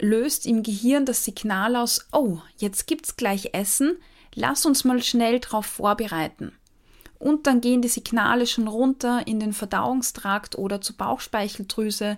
löst 0.00 0.46
im 0.46 0.62
Gehirn 0.62 1.04
das 1.04 1.24
Signal 1.24 1.76
aus, 1.76 2.06
oh, 2.12 2.38
jetzt 2.56 2.86
gibt's 2.86 3.16
gleich 3.16 3.50
Essen, 3.52 3.96
lass 4.34 4.66
uns 4.66 4.84
mal 4.84 5.02
schnell 5.02 5.40
darauf 5.40 5.66
vorbereiten. 5.66 6.52
Und 7.18 7.46
dann 7.46 7.60
gehen 7.60 7.82
die 7.82 7.88
Signale 7.88 8.46
schon 8.46 8.66
runter 8.66 9.26
in 9.26 9.40
den 9.40 9.52
Verdauungstrakt 9.52 10.56
oder 10.56 10.80
zur 10.80 10.96
Bauchspeicheldrüse. 10.96 12.16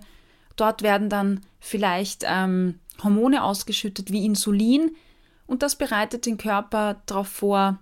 Dort 0.55 0.81
werden 0.81 1.09
dann 1.09 1.41
vielleicht 1.59 2.23
ähm, 2.25 2.79
Hormone 3.03 3.43
ausgeschüttet 3.43 4.11
wie 4.11 4.25
Insulin 4.25 4.95
und 5.45 5.61
das 5.61 5.75
bereitet 5.75 6.25
den 6.25 6.37
Körper 6.37 7.01
darauf 7.05 7.27
vor, 7.27 7.79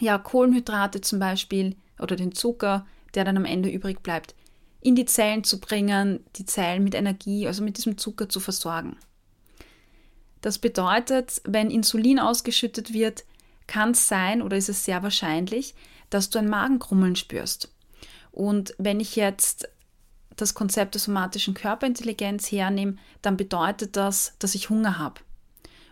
ja, 0.00 0.18
Kohlenhydrate 0.18 1.00
zum 1.00 1.18
Beispiel 1.18 1.76
oder 1.98 2.16
den 2.16 2.32
Zucker, 2.32 2.86
der 3.14 3.24
dann 3.24 3.36
am 3.36 3.44
Ende 3.44 3.70
übrig 3.70 4.02
bleibt, 4.02 4.34
in 4.80 4.94
die 4.94 5.04
Zellen 5.04 5.44
zu 5.44 5.60
bringen, 5.60 6.20
die 6.36 6.46
Zellen 6.46 6.84
mit 6.84 6.94
Energie, 6.94 7.46
also 7.46 7.62
mit 7.62 7.76
diesem 7.76 7.98
Zucker 7.98 8.28
zu 8.28 8.40
versorgen. 8.40 8.96
Das 10.40 10.58
bedeutet, 10.58 11.40
wenn 11.44 11.70
Insulin 11.70 12.18
ausgeschüttet 12.18 12.92
wird, 12.92 13.24
kann 13.66 13.92
es 13.92 14.08
sein 14.08 14.42
oder 14.42 14.56
ist 14.56 14.68
es 14.68 14.84
sehr 14.84 15.02
wahrscheinlich, 15.02 15.74
dass 16.08 16.30
du 16.30 16.38
ein 16.38 16.48
Magenkrummeln 16.48 17.16
spürst. 17.16 17.72
Und 18.32 18.74
wenn 18.78 19.00
ich 19.00 19.16
jetzt 19.16 19.68
das 20.36 20.54
Konzept 20.54 20.94
der 20.94 21.00
somatischen 21.00 21.54
Körperintelligenz 21.54 22.50
hernehme, 22.50 22.96
dann 23.22 23.36
bedeutet 23.36 23.96
das, 23.96 24.34
dass 24.38 24.54
ich 24.54 24.70
Hunger 24.70 24.98
habe. 24.98 25.20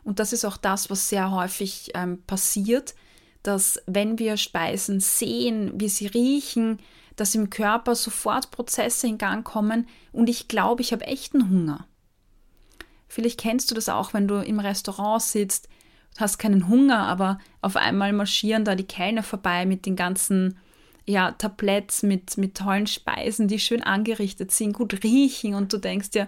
Und 0.05 0.21
das 0.21 0.33
ist 0.33 0.45
auch 0.45 0.57
das, 0.57 0.89
was 0.91 1.09
sehr 1.09 1.31
häufig 1.31 1.91
ähm, 1.95 2.23
passiert, 2.23 2.95
dass 3.43 3.83
wenn 3.87 4.19
wir 4.19 4.37
Speisen 4.37 5.01
sehen, 5.01 5.73
wie 5.75 5.89
sie 5.89 6.07
riechen, 6.07 6.79
dass 7.17 7.35
im 7.35 7.51
Körper 7.51 7.95
sofort 7.95 8.51
Prozesse 8.51 9.07
in 9.07 9.19
Gang 9.19 9.45
kommen 9.45 9.89
und 10.13 10.29
ich 10.29 10.49
glaube, 10.49 10.83
ich 10.83 10.93
habe 10.93 11.05
echten 11.05 11.51
Hunger. 11.51 11.87
Vielleicht 13.09 13.41
kennst 13.41 13.71
du 13.71 13.75
das 13.75 13.89
auch, 13.89 14.15
wenn 14.15 14.29
du 14.29 14.37
im 14.37 14.61
Restaurant 14.61 15.23
sitzt, 15.23 15.69
hast 16.19 16.39
keinen 16.39 16.69
Hunger, 16.69 16.99
aber 16.99 17.39
auf 17.63 17.77
einmal 17.77 18.13
marschieren 18.13 18.65
da 18.65 18.75
die 18.75 18.87
Kellner 18.87 19.23
vorbei 19.23 19.67
mit 19.67 19.87
den 19.87 19.97
ganzen 19.97 20.59
ja, 21.07 21.33
Tabletts 21.33 22.03
mit, 22.03 22.37
mit 22.37 22.57
tollen 22.57 22.87
Speisen, 22.87 23.49
die 23.49 23.59
schön 23.59 23.83
angerichtet 23.83 24.53
sind, 24.53 24.75
gut 24.75 25.03
riechen 25.03 25.55
und 25.55 25.73
du 25.73 25.79
denkst 25.79 26.11
dir, 26.11 26.27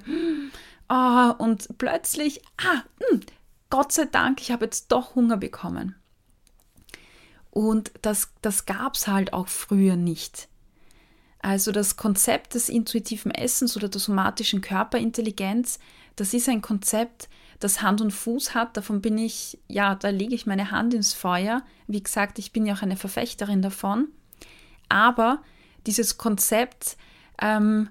oh, 0.88 1.32
und 1.36 1.76
plötzlich, 1.76 2.40
ah, 2.56 2.82
mh, 2.98 3.06
hm, 3.10 3.20
Gott 3.68 3.92
sei 3.92 4.06
Dank, 4.06 4.40
ich 4.40 4.50
habe 4.50 4.64
jetzt 4.64 4.90
doch 4.90 5.14
Hunger 5.14 5.36
bekommen. 5.36 5.94
Und 7.50 7.92
das, 8.02 8.32
das 8.42 8.64
gab 8.66 8.94
es 8.94 9.06
halt 9.06 9.32
auch 9.32 9.48
früher 9.48 9.96
nicht. 9.96 10.48
Also 11.40 11.72
das 11.72 11.96
Konzept 11.96 12.54
des 12.54 12.68
intuitiven 12.68 13.30
Essens 13.30 13.76
oder 13.76 13.88
der 13.88 14.00
somatischen 14.00 14.60
Körperintelligenz, 14.60 15.78
das 16.16 16.34
ist 16.34 16.48
ein 16.48 16.62
Konzept, 16.62 17.28
das 17.58 17.82
Hand 17.82 18.00
und 18.00 18.10
Fuß 18.10 18.54
hat. 18.54 18.76
Davon 18.76 19.00
bin 19.00 19.18
ich, 19.18 19.58
ja, 19.68 19.94
da 19.94 20.08
lege 20.08 20.34
ich 20.34 20.46
meine 20.46 20.70
Hand 20.70 20.94
ins 20.94 21.12
Feuer. 21.12 21.62
Wie 21.86 22.02
gesagt, 22.02 22.38
ich 22.38 22.52
bin 22.52 22.66
ja 22.66 22.74
auch 22.74 22.82
eine 22.82 22.96
Verfechterin 22.96 23.62
davon. 23.62 24.08
Aber 24.88 25.42
dieses 25.86 26.18
Konzept 26.18 26.96
ähm, 27.40 27.90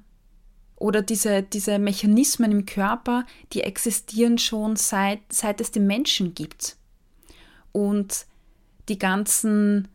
oder 0.75 1.01
diese, 1.01 1.43
diese 1.43 1.77
Mechanismen 1.77 2.51
im 2.51 2.65
Körper, 2.65 3.25
die 3.53 3.61
existieren 3.61 4.37
schon 4.37 4.75
seit, 4.75 5.21
seit 5.31 5.61
es 5.61 5.71
den 5.71 5.85
Menschen 5.85 6.33
gibt. 6.33 6.77
Und 7.71 8.25
die 8.87 8.97
ganzen 8.97 9.87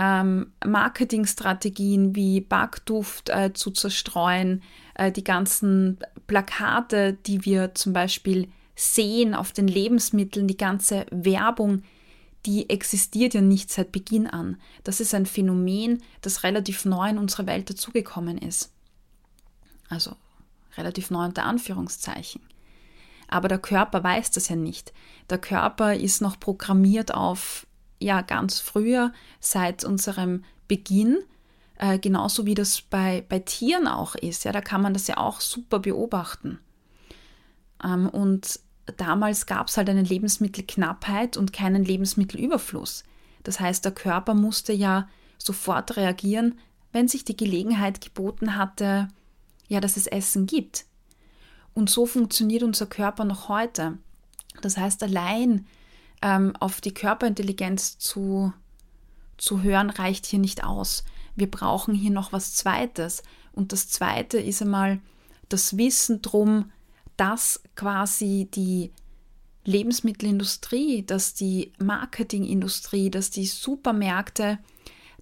ähm, 0.00 0.52
Marketingstrategien 0.64 2.16
wie 2.16 2.40
Backduft 2.40 3.28
äh, 3.28 3.52
zu 3.52 3.70
zerstreuen, 3.70 4.62
äh, 4.94 5.12
die 5.12 5.24
ganzen 5.24 5.98
Plakate, 6.26 7.18
die 7.26 7.44
wir 7.44 7.74
zum 7.74 7.92
Beispiel 7.92 8.48
sehen 8.74 9.34
auf 9.34 9.52
den 9.52 9.68
Lebensmitteln, 9.68 10.48
die 10.48 10.56
ganze 10.56 11.04
Werbung, 11.10 11.82
die 12.46 12.70
existiert 12.70 13.34
ja 13.34 13.42
nicht 13.42 13.70
seit 13.70 13.92
Beginn 13.92 14.26
an. 14.26 14.56
Das 14.84 15.00
ist 15.00 15.14
ein 15.14 15.26
Phänomen, 15.26 16.02
das 16.22 16.44
relativ 16.44 16.86
neu 16.86 17.10
in 17.10 17.18
unsere 17.18 17.46
Welt 17.46 17.68
dazugekommen 17.68 18.38
ist. 18.38 18.72
Also 19.90 20.16
relativ 20.78 21.10
neu 21.10 21.26
unter 21.26 21.44
Anführungszeichen. 21.44 22.40
Aber 23.28 23.48
der 23.48 23.58
Körper 23.58 24.02
weiß 24.02 24.30
das 24.30 24.48
ja 24.48 24.56
nicht. 24.56 24.94
Der 25.28 25.38
Körper 25.38 25.94
ist 25.94 26.22
noch 26.22 26.40
programmiert 26.40 27.12
auf 27.12 27.66
ja 28.00 28.22
ganz 28.22 28.58
früher, 28.58 29.12
seit 29.38 29.84
unserem 29.84 30.44
Beginn, 30.66 31.18
äh, 31.76 31.98
genauso 31.98 32.46
wie 32.46 32.54
das 32.54 32.80
bei, 32.80 33.24
bei 33.28 33.38
Tieren 33.38 33.86
auch 33.86 34.14
ist. 34.14 34.44
Ja, 34.44 34.52
da 34.52 34.60
kann 34.60 34.82
man 34.82 34.94
das 34.94 35.06
ja 35.06 35.18
auch 35.18 35.40
super 35.40 35.78
beobachten. 35.78 36.58
Ähm, 37.84 38.08
und 38.08 38.60
damals 38.96 39.46
gab 39.46 39.68
es 39.68 39.76
halt 39.76 39.88
eine 39.88 40.02
Lebensmittelknappheit 40.02 41.36
und 41.36 41.52
keinen 41.52 41.84
Lebensmittelüberfluss. 41.84 43.04
Das 43.42 43.60
heißt, 43.60 43.84
der 43.84 43.92
Körper 43.92 44.34
musste 44.34 44.72
ja 44.72 45.08
sofort 45.38 45.96
reagieren, 45.96 46.58
wenn 46.92 47.08
sich 47.08 47.24
die 47.24 47.36
Gelegenheit 47.36 48.00
geboten 48.00 48.56
hatte, 48.56 49.08
ja, 49.68 49.80
dass 49.80 49.96
es 49.96 50.06
Essen 50.06 50.46
gibt. 50.46 50.84
Und 51.72 51.88
so 51.88 52.04
funktioniert 52.04 52.62
unser 52.62 52.86
Körper 52.86 53.24
noch 53.24 53.48
heute. 53.48 53.98
Das 54.60 54.76
heißt, 54.76 55.02
allein 55.02 55.66
ähm, 56.22 56.54
auf 56.60 56.80
die 56.80 56.94
Körperintelligenz 56.94 57.98
zu, 57.98 58.52
zu 59.38 59.62
hören, 59.62 59.90
reicht 59.90 60.26
hier 60.26 60.38
nicht 60.38 60.64
aus. 60.64 61.04
Wir 61.34 61.50
brauchen 61.50 61.94
hier 61.94 62.10
noch 62.10 62.32
was 62.32 62.54
Zweites. 62.54 63.22
Und 63.52 63.72
das 63.72 63.88
Zweite 63.88 64.38
ist 64.38 64.62
einmal 64.62 65.00
das 65.48 65.76
Wissen 65.76 66.22
drum, 66.22 66.70
dass 67.16 67.62
quasi 67.74 68.48
die 68.54 68.92
Lebensmittelindustrie, 69.64 71.04
dass 71.04 71.34
die 71.34 71.72
Marketingindustrie, 71.78 73.10
dass 73.10 73.30
die 73.30 73.46
Supermärkte 73.46 74.58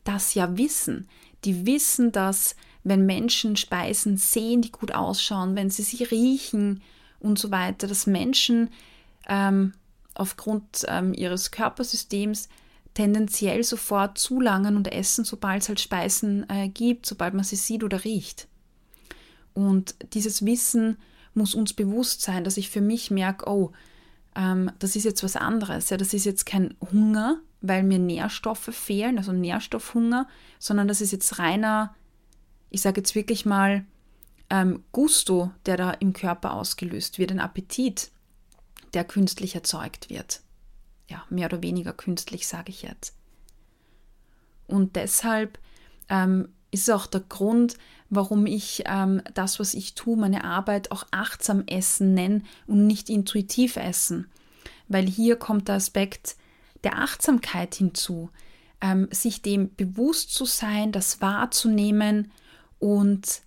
das 0.04 0.34
ja 0.34 0.56
wissen. 0.56 1.08
Die 1.44 1.66
wissen, 1.66 2.12
dass 2.12 2.54
wenn 2.84 3.04
Menschen 3.04 3.56
Speisen 3.56 4.16
sehen, 4.16 4.62
die 4.62 4.70
gut 4.70 4.94
ausschauen, 4.94 5.56
wenn 5.56 5.70
sie 5.70 5.82
sie 5.82 6.04
riechen 6.04 6.82
und 7.20 7.38
so 7.38 7.50
weiter, 7.50 7.86
dass 7.86 8.06
Menschen 8.06 8.70
ähm, 9.28 9.74
aufgrund 10.18 10.84
ähm, 10.88 11.14
ihres 11.14 11.50
Körpersystems 11.50 12.48
tendenziell 12.94 13.62
sofort 13.62 14.18
zulangen 14.18 14.76
und 14.76 14.92
essen, 14.92 15.25
sobald 15.25 15.62
es 15.62 15.68
halt 15.68 15.80
Speisen 15.80 16.48
äh, 16.48 16.68
gibt, 16.68 17.06
sobald 17.06 17.34
man 17.34 17.44
sie 17.44 17.56
sieht 17.56 17.84
oder 17.84 18.04
riecht. 18.04 18.48
Und 19.54 19.94
dieses 20.14 20.44
Wissen 20.44 20.98
muss 21.34 21.54
uns 21.54 21.72
bewusst 21.72 22.22
sein, 22.22 22.44
dass 22.44 22.56
ich 22.56 22.70
für 22.70 22.80
mich 22.80 23.10
merke, 23.10 23.48
oh, 23.48 23.72
ähm, 24.34 24.70
das 24.78 24.96
ist 24.96 25.04
jetzt 25.04 25.22
was 25.22 25.37
anderes. 25.37 25.90
Ja, 25.90 25.96
das 25.96 26.14
ist 26.14 26.25
jetzt 26.25 26.46
kein 26.46 26.75
Hunger, 26.92 27.40
weil 27.60 27.82
mir 27.82 27.98
Nährstoffe 27.98 28.70
fehlen, 28.72 29.18
also 29.18 29.32
Nährstoffhunger, 29.32 30.26
sondern 30.58 30.88
das 30.88 31.00
ist 31.00 31.12
jetzt 31.12 31.38
reiner, 31.38 31.94
ich 32.70 32.80
sage 32.80 33.00
jetzt 33.00 33.14
wirklich 33.14 33.46
mal, 33.46 33.84
ähm, 34.50 34.82
Gusto, 34.92 35.52
der 35.66 35.76
da 35.76 35.90
im 35.90 36.12
Körper 36.12 36.54
ausgelöst 36.54 37.18
wird, 37.18 37.30
ein 37.30 37.40
Appetit, 37.40 38.10
der 38.95 39.04
künstlich 39.04 39.54
erzeugt 39.54 40.11
wird. 40.11 40.40
Ja, 41.09 41.25
mehr 41.30 41.47
oder 41.47 41.62
weniger 41.62 41.92
künstlich, 41.92 42.47
sage 42.47 42.71
ich 42.71 42.83
jetzt. 42.83 43.14
Und 44.66 44.97
deshalb 44.97 45.59
ähm, 46.09 46.49
ist 46.71 46.90
auch 46.90 47.07
der 47.07 47.23
Grund, 47.23 47.76
warum 48.11 48.47
ich 48.47 48.85
ähm, 48.87 49.23
das, 49.35 49.59
was 49.59 49.75
ich 49.75 49.95
tue, 49.95 50.16
meine 50.16 50.45
Arbeit 50.45 50.90
auch 50.92 51.07
achtsam 51.11 51.64
essen 51.66 52.14
nenne 52.14 52.42
und 52.66 52.87
nicht 52.87 53.09
intuitiv 53.09 53.76
essen. 53.76 54.28
Weil 54.88 55.07
hier 55.07 55.37
kommt 55.37 55.68
der 55.68 55.76
Aspekt 55.76 56.37
der 56.85 56.99
Achtsamkeit 56.99 57.75
hinzu, 57.75 58.30
ähm, 58.80 59.09
sich 59.11 59.42
dem 59.42 59.75
bewusst 59.75 60.33
zu 60.33 60.45
sein, 60.45 60.92
das 60.92 61.21
wahrzunehmen 61.21 62.30
und 62.78 63.42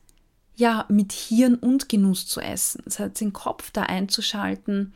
ja, 0.55 0.85
mit 0.89 1.11
Hirn 1.11 1.55
und 1.55 1.89
Genuss 1.89 2.27
zu 2.27 2.41
essen. 2.41 2.81
Das 2.85 2.99
heißt, 2.99 3.21
den 3.21 3.33
Kopf 3.33 3.71
da 3.71 3.83
einzuschalten 3.83 4.93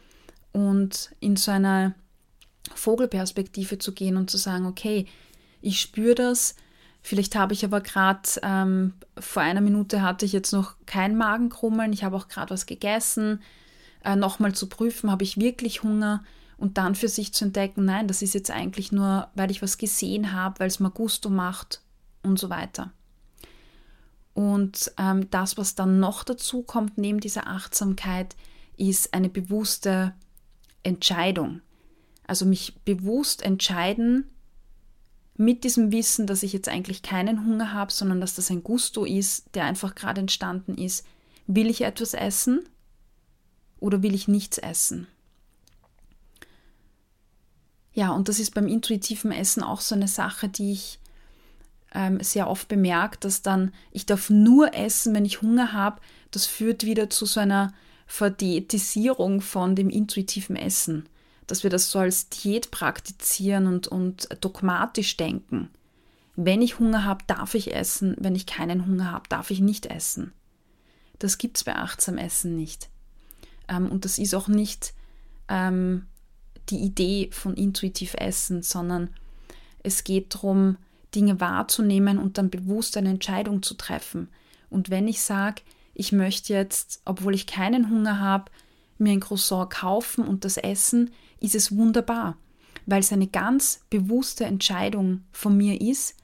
und 0.56 1.12
in 1.20 1.36
so 1.36 1.52
eine 1.52 1.96
Vogelperspektive 2.74 3.78
zu 3.78 3.92
gehen 3.92 4.16
und 4.16 4.30
zu 4.30 4.38
sagen, 4.38 4.66
okay, 4.66 5.06
ich 5.62 5.82
spüre 5.82 6.16
das, 6.16 6.56
vielleicht 7.02 7.36
habe 7.36 7.52
ich 7.52 7.66
aber 7.66 7.82
gerade, 7.82 8.22
ähm, 8.42 8.94
vor 9.20 9.44
einer 9.44 9.60
Minute 9.60 10.02
hatte 10.02 10.26
ich 10.26 10.32
jetzt 10.32 10.54
noch 10.54 10.76
kein 10.86 11.18
Magenkrummeln, 11.18 11.92
ich 11.92 12.06
habe 12.06 12.16
auch 12.16 12.30
gerade 12.30 12.52
was 12.52 12.68
gegessen, 12.68 13.42
äh, 14.06 14.16
nochmal 14.16 14.56
zu 14.56 14.70
prüfen, 14.70 15.12
habe 15.12 15.26
ich 15.26 15.38
wirklich 15.38 15.84
Hunger? 15.84 16.24
Und 16.58 16.78
dann 16.78 16.96
für 16.96 17.10
sich 17.10 17.34
zu 17.34 17.44
entdecken, 17.44 17.84
nein, 17.84 18.08
das 18.08 18.22
ist 18.22 18.34
jetzt 18.34 18.50
eigentlich 18.50 18.94
nur, 18.94 19.28
weil 19.36 19.52
ich 19.52 19.62
was 19.62 19.78
gesehen 19.78 20.32
habe, 20.32 20.62
weil 20.62 20.68
es 20.68 20.80
mir 20.80 20.90
Gusto 20.90 21.30
macht 21.30 21.82
und 22.24 22.40
so 22.40 22.50
weiter. 22.50 22.94
Und 24.34 24.94
ähm, 24.98 25.30
das, 25.32 25.58
was 25.58 25.76
dann 25.76 26.00
noch 26.00 26.24
dazu 26.24 26.64
kommt, 26.64 26.98
neben 26.98 27.20
dieser 27.20 27.48
Achtsamkeit, 27.48 28.38
ist 28.78 29.14
eine 29.14 29.28
bewusste 29.28 30.14
Entscheidung. 30.86 31.62
Also 32.28 32.46
mich 32.46 32.76
bewusst 32.86 33.42
entscheiden, 33.42 34.30
mit 35.38 35.64
diesem 35.64 35.92
Wissen, 35.92 36.28
dass 36.28 36.44
ich 36.44 36.54
jetzt 36.54 36.70
eigentlich 36.70 37.02
keinen 37.02 37.46
Hunger 37.46 37.74
habe, 37.74 37.92
sondern 37.92 38.22
dass 38.22 38.36
das 38.36 38.50
ein 38.50 38.64
Gusto 38.64 39.04
ist, 39.04 39.54
der 39.54 39.66
einfach 39.66 39.96
gerade 39.96 40.22
entstanden 40.22 40.78
ist. 40.78 41.06
Will 41.46 41.70
ich 41.70 41.82
etwas 41.82 42.14
essen 42.14 42.62
oder 43.80 44.02
will 44.02 44.16
ich 44.16 44.28
nichts 44.28 44.58
essen? 44.58 45.08
Ja, 47.94 48.12
und 48.12 48.30
das 48.30 48.40
ist 48.40 48.54
beim 48.54 48.68
intuitiven 48.68 49.32
Essen 49.32 49.64
auch 49.64 49.82
so 49.82 49.96
eine 49.96 50.08
Sache, 50.08 50.50
die 50.50 50.72
ich 50.72 51.00
ähm, 51.94 52.22
sehr 52.22 52.50
oft 52.50 52.68
bemerkt, 52.68 53.24
dass 53.24 53.42
dann, 53.42 53.74
ich 53.92 54.06
darf 54.06 54.30
nur 54.30 54.74
essen, 54.74 55.14
wenn 55.14 55.26
ich 55.26 55.42
Hunger 55.42 55.74
habe. 55.74 56.02
Das 56.32 56.46
führt 56.46 56.86
wieder 56.86 57.10
zu 57.10 57.26
so 57.26 57.40
einer 57.40 57.74
Verdiätisierung 58.06 59.42
von 59.42 59.76
dem 59.76 59.90
intuitiven 59.90 60.56
Essen. 60.56 61.08
Dass 61.48 61.64
wir 61.64 61.70
das 61.70 61.92
so 61.92 62.00
als 62.00 62.30
Diät 62.30 62.72
praktizieren 62.72 63.68
und, 63.68 63.88
und 63.88 64.28
dogmatisch 64.42 65.16
denken. 65.18 65.70
Wenn 66.36 66.62
ich 66.62 66.80
Hunger 66.80 67.06
habe, 67.06 67.24
darf 67.28 67.56
ich 67.56 67.74
essen. 67.74 68.16
Wenn 68.20 68.36
ich 68.36 68.46
keinen 68.46 68.86
Hunger 68.86 69.12
habe, 69.12 69.30
darf 69.30 69.52
ich 69.52 69.60
nicht 69.60 69.86
essen. 69.86 70.34
Das 71.20 71.38
gibt 71.38 71.58
es 71.58 71.64
bei 71.64 71.76
achtsam 71.76 72.18
Essen 72.18 72.56
nicht. 72.56 72.90
Ähm, 73.68 73.90
und 73.90 74.06
das 74.06 74.18
ist 74.18 74.34
auch 74.34 74.48
nicht 74.48 74.94
ähm, 75.48 76.08
die 76.70 76.80
Idee 76.80 77.30
von 77.32 77.56
intuitiv 77.56 78.16
Essen, 78.16 78.64
sondern 78.64 79.10
es 79.84 80.04
geht 80.04 80.34
darum, 80.36 80.78
Dinge 81.14 81.40
wahrzunehmen 81.40 82.18
und 82.18 82.38
dann 82.38 82.50
bewusst 82.50 82.98
eine 82.98 83.10
Entscheidung 83.10 83.64
zu 83.64 83.76
treffen. 83.76 84.28
Und 84.70 84.90
wenn 84.90 85.08
ich 85.08 85.22
sage, 85.22 85.62
ich 85.96 86.12
möchte 86.12 86.54
jetzt, 86.54 87.02
obwohl 87.06 87.34
ich 87.34 87.48
keinen 87.48 87.90
Hunger 87.90 88.20
habe, 88.20 88.52
mir 88.98 89.12
ein 89.12 89.20
Croissant 89.20 89.70
kaufen 89.70 90.26
und 90.26 90.46
das 90.46 90.58
essen, 90.58 91.12
ist 91.40 91.56
es 91.56 91.76
wunderbar, 91.76 92.38
weil 92.86 93.00
es 93.00 93.12
eine 93.12 93.28
ganz 93.28 93.82
bewusste 93.90 94.46
Entscheidung 94.46 95.24
von 95.32 95.58
mir 95.58 95.82
ist 95.82 96.16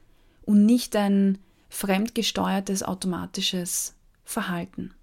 und 0.43 0.65
nicht 0.65 0.95
ein 0.95 1.39
fremdgesteuertes 1.69 2.83
automatisches 2.83 3.95
Verhalten. 4.23 4.93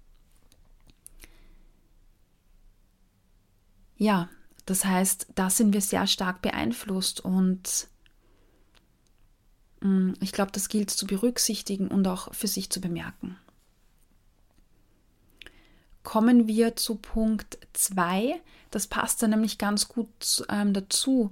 Ja, 3.97 4.29
das 4.65 4.85
heißt, 4.85 5.27
da 5.35 5.49
sind 5.49 5.73
wir 5.73 5.81
sehr 5.81 6.07
stark 6.07 6.41
beeinflusst 6.41 7.19
und 7.19 7.89
Mm, 9.81 10.13
ich 10.19 10.31
glaube, 10.31 10.51
das 10.51 10.69
gilt 10.69 10.89
zu 10.89 11.07
berücksichtigen 11.07 11.87
und 11.87 12.07
auch 12.07 12.33
für 12.33 12.47
sich 12.47 12.69
zu 12.69 12.81
bemerken. 12.81 13.37
Kommen 16.03 16.47
wir 16.47 16.75
zu 16.75 16.95
Punkt 16.95 17.57
2. 17.73 18.41
Das 18.71 18.87
passt 18.87 19.21
da 19.21 19.27
nämlich 19.27 19.57
ganz 19.57 19.87
gut 19.87 20.45
ähm, 20.49 20.73
dazu. 20.73 21.31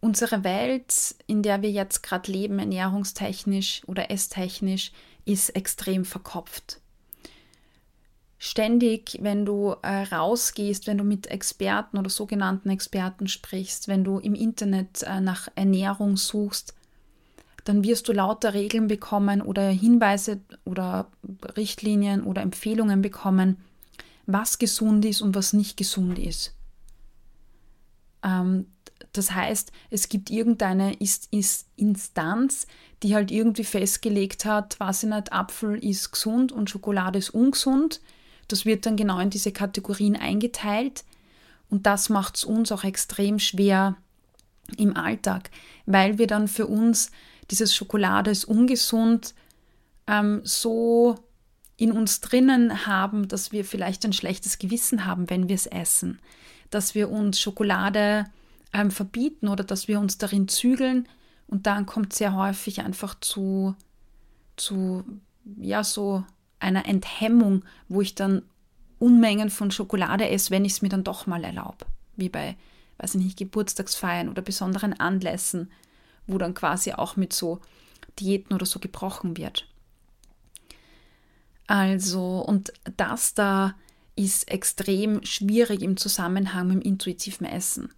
Unsere 0.00 0.44
Welt, 0.44 1.16
in 1.26 1.42
der 1.42 1.62
wir 1.62 1.70
jetzt 1.70 2.02
gerade 2.02 2.30
leben, 2.30 2.58
ernährungstechnisch 2.58 3.82
oder 3.86 4.10
esstechnisch, 4.10 4.92
ist 5.24 5.50
extrem 5.50 6.04
verkopft. 6.04 6.80
Ständig, 8.38 9.18
wenn 9.20 9.44
du 9.44 9.74
äh, 9.82 10.02
rausgehst, 10.04 10.86
wenn 10.86 10.98
du 10.98 11.04
mit 11.04 11.26
Experten 11.26 11.98
oder 11.98 12.08
sogenannten 12.08 12.70
Experten 12.70 13.26
sprichst, 13.26 13.88
wenn 13.88 14.04
du 14.04 14.20
im 14.20 14.36
Internet 14.36 15.02
äh, 15.02 15.20
nach 15.20 15.48
Ernährung 15.56 16.16
suchst, 16.16 16.74
dann 17.68 17.84
wirst 17.84 18.08
du 18.08 18.12
lauter 18.12 18.54
Regeln 18.54 18.88
bekommen 18.88 19.42
oder 19.42 19.68
Hinweise 19.68 20.40
oder 20.64 21.10
Richtlinien 21.54 22.22
oder 22.22 22.40
Empfehlungen 22.40 23.02
bekommen, 23.02 23.58
was 24.24 24.58
gesund 24.58 25.04
ist 25.04 25.20
und 25.20 25.34
was 25.34 25.52
nicht 25.52 25.76
gesund 25.76 26.18
ist. 26.18 26.54
Ähm, 28.22 28.66
das 29.12 29.32
heißt, 29.32 29.70
es 29.90 30.08
gibt 30.08 30.30
irgendeine 30.30 30.94
ist, 30.94 31.30
ist 31.30 31.66
Instanz, 31.76 32.66
die 33.02 33.14
halt 33.14 33.30
irgendwie 33.30 33.64
festgelegt 33.64 34.46
hat, 34.46 34.80
was 34.80 35.02
in 35.02 35.10
nicht, 35.10 35.32
Apfel 35.32 35.76
ist 35.84 36.12
gesund 36.12 36.52
und 36.52 36.70
Schokolade 36.70 37.18
ist 37.18 37.30
ungesund. 37.30 38.00
Das 38.48 38.64
wird 38.64 38.86
dann 38.86 38.96
genau 38.96 39.18
in 39.18 39.28
diese 39.28 39.52
Kategorien 39.52 40.16
eingeteilt. 40.16 41.04
Und 41.68 41.84
das 41.84 42.08
macht 42.08 42.36
es 42.36 42.44
uns 42.44 42.72
auch 42.72 42.84
extrem 42.84 43.38
schwer 43.38 43.96
im 44.78 44.96
Alltag, 44.96 45.50
weil 45.84 46.16
wir 46.16 46.26
dann 46.26 46.48
für 46.48 46.66
uns 46.66 47.10
dieses 47.50 47.74
Schokolade 47.74 48.30
ist 48.30 48.44
ungesund, 48.44 49.34
ähm, 50.06 50.40
so 50.44 51.16
in 51.76 51.92
uns 51.92 52.20
drinnen 52.20 52.86
haben, 52.86 53.28
dass 53.28 53.52
wir 53.52 53.64
vielleicht 53.64 54.04
ein 54.04 54.12
schlechtes 54.12 54.58
Gewissen 54.58 55.04
haben, 55.04 55.30
wenn 55.30 55.48
wir 55.48 55.54
es 55.54 55.66
essen, 55.66 56.18
dass 56.70 56.94
wir 56.94 57.10
uns 57.10 57.40
Schokolade 57.40 58.24
ähm, 58.72 58.90
verbieten 58.90 59.48
oder 59.48 59.64
dass 59.64 59.88
wir 59.88 60.00
uns 60.00 60.18
darin 60.18 60.48
zügeln 60.48 61.08
und 61.46 61.66
dann 61.66 61.86
kommt 61.86 62.12
sehr 62.12 62.34
häufig 62.34 62.80
einfach 62.80 63.14
zu, 63.20 63.74
zu 64.56 65.04
ja, 65.56 65.84
so 65.84 66.24
einer 66.58 66.86
Enthemmung, 66.86 67.64
wo 67.88 68.02
ich 68.02 68.14
dann 68.14 68.42
Unmengen 68.98 69.48
von 69.48 69.70
Schokolade 69.70 70.28
esse, 70.28 70.50
wenn 70.50 70.64
ich 70.64 70.72
es 70.72 70.82
mir 70.82 70.88
dann 70.88 71.04
doch 71.04 71.26
mal 71.26 71.44
erlaube, 71.44 71.86
wie 72.16 72.28
bei, 72.28 72.56
weiß 72.98 73.14
ich 73.14 73.22
nicht, 73.22 73.38
Geburtstagsfeiern 73.38 74.28
oder 74.28 74.42
besonderen 74.42 74.98
Anlässen 74.98 75.70
wo 76.28 76.38
dann 76.38 76.54
quasi 76.54 76.92
auch 76.92 77.16
mit 77.16 77.32
so 77.32 77.60
Diäten 78.20 78.54
oder 78.54 78.66
so 78.66 78.78
gebrochen 78.78 79.36
wird. 79.36 79.66
Also, 81.66 82.40
und 82.40 82.72
das 82.96 83.34
da 83.34 83.74
ist 84.16 84.50
extrem 84.50 85.24
schwierig 85.24 85.82
im 85.82 85.96
Zusammenhang 85.96 86.68
mit 86.68 86.76
dem 86.76 86.82
intuitiven 86.82 87.46
Essen. 87.46 87.90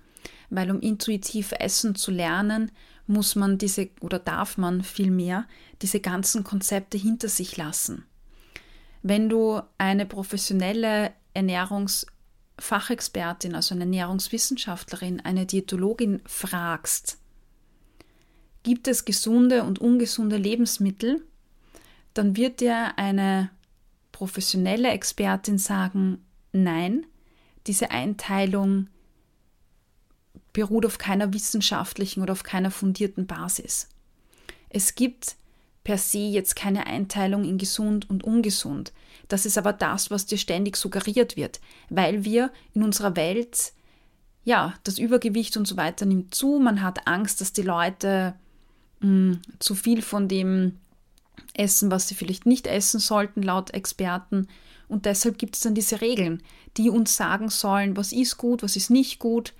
Weil 0.50 0.70
um 0.70 0.80
intuitiv 0.80 1.52
essen 1.52 1.94
zu 1.94 2.10
lernen, 2.10 2.72
muss 3.06 3.36
man 3.36 3.58
diese 3.58 3.90
oder 4.00 4.18
darf 4.18 4.58
man 4.58 4.82
vielmehr 4.82 5.46
diese 5.82 6.00
ganzen 6.00 6.44
Konzepte 6.44 6.98
hinter 6.98 7.28
sich 7.28 7.56
lassen. 7.56 8.04
Wenn 9.02 9.28
du 9.28 9.62
eine 9.78 10.04
professionelle 10.04 11.12
Ernährungsfachexpertin, 11.32 13.54
also 13.54 13.74
eine 13.74 13.84
Ernährungswissenschaftlerin, 13.84 15.20
eine 15.20 15.46
Diätologin 15.46 16.20
fragst, 16.26 17.19
gibt 18.62 18.88
es 18.88 19.04
gesunde 19.04 19.64
und 19.64 19.78
ungesunde 19.78 20.36
Lebensmittel, 20.36 21.24
dann 22.14 22.36
wird 22.36 22.60
dir 22.60 22.98
eine 22.98 23.50
professionelle 24.12 24.90
Expertin 24.90 25.58
sagen, 25.58 26.18
nein, 26.52 27.06
diese 27.66 27.90
Einteilung 27.90 28.88
beruht 30.52 30.84
auf 30.84 30.98
keiner 30.98 31.32
wissenschaftlichen 31.32 32.22
oder 32.22 32.32
auf 32.32 32.42
keiner 32.42 32.70
fundierten 32.70 33.26
Basis. 33.26 33.88
Es 34.68 34.94
gibt 34.94 35.36
per 35.84 35.98
se 35.98 36.18
jetzt 36.18 36.56
keine 36.56 36.86
Einteilung 36.86 37.44
in 37.44 37.58
gesund 37.58 38.10
und 38.10 38.24
ungesund. 38.24 38.92
Das 39.28 39.46
ist 39.46 39.56
aber 39.56 39.72
das, 39.72 40.10
was 40.10 40.26
dir 40.26 40.38
ständig 40.38 40.76
suggeriert 40.76 41.36
wird, 41.36 41.60
weil 41.88 42.24
wir 42.24 42.52
in 42.74 42.82
unserer 42.82 43.16
Welt, 43.16 43.72
ja, 44.44 44.74
das 44.84 44.98
Übergewicht 44.98 45.56
und 45.56 45.66
so 45.66 45.76
weiter 45.76 46.04
nimmt 46.04 46.34
zu. 46.34 46.58
Man 46.58 46.82
hat 46.82 47.06
Angst, 47.06 47.40
dass 47.40 47.52
die 47.52 47.62
Leute 47.62 48.34
mh, 49.00 49.38
zu 49.58 49.74
viel 49.74 50.02
von 50.02 50.28
dem 50.28 50.76
essen, 51.54 51.90
was 51.90 52.08
sie 52.08 52.14
vielleicht 52.14 52.46
nicht 52.46 52.66
essen 52.66 53.00
sollten, 53.00 53.42
laut 53.42 53.70
Experten. 53.70 54.48
Und 54.88 55.06
deshalb 55.06 55.38
gibt 55.38 55.56
es 55.56 55.62
dann 55.62 55.74
diese 55.74 56.00
Regeln, 56.00 56.42
die 56.76 56.90
uns 56.90 57.16
sagen 57.16 57.48
sollen, 57.48 57.96
was 57.96 58.12
ist 58.12 58.36
gut, 58.36 58.62
was 58.62 58.76
ist 58.76 58.90
nicht 58.90 59.18
gut, 59.18 59.54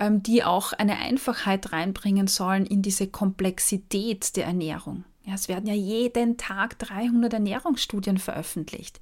ähm, 0.00 0.22
die 0.22 0.44
auch 0.44 0.72
eine 0.72 0.98
Einfachheit 0.98 1.72
reinbringen 1.72 2.26
sollen 2.26 2.66
in 2.66 2.82
diese 2.82 3.06
Komplexität 3.06 4.36
der 4.36 4.46
Ernährung. 4.46 5.04
Ja, 5.24 5.34
es 5.34 5.48
werden 5.48 5.66
ja 5.66 5.74
jeden 5.74 6.36
Tag 6.36 6.78
300 6.78 7.34
Ernährungsstudien 7.34 8.18
veröffentlicht. 8.18 9.00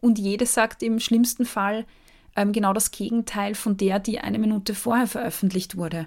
Und 0.00 0.18
jede 0.18 0.46
sagt 0.46 0.82
im 0.82 1.00
schlimmsten 1.00 1.44
Fall 1.44 1.84
ähm, 2.34 2.52
genau 2.52 2.72
das 2.72 2.90
Gegenteil 2.90 3.54
von 3.54 3.76
der, 3.76 3.98
die 3.98 4.18
eine 4.18 4.38
Minute 4.38 4.74
vorher 4.74 5.06
veröffentlicht 5.06 5.76
wurde. 5.76 6.06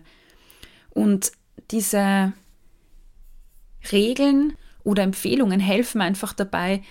Und 0.91 1.31
diese 1.71 2.33
Regeln 3.91 4.53
oder 4.83 5.03
Empfehlungen 5.03 5.59
helfen 5.59 6.01
einfach 6.01 6.33
dabei. 6.33 6.83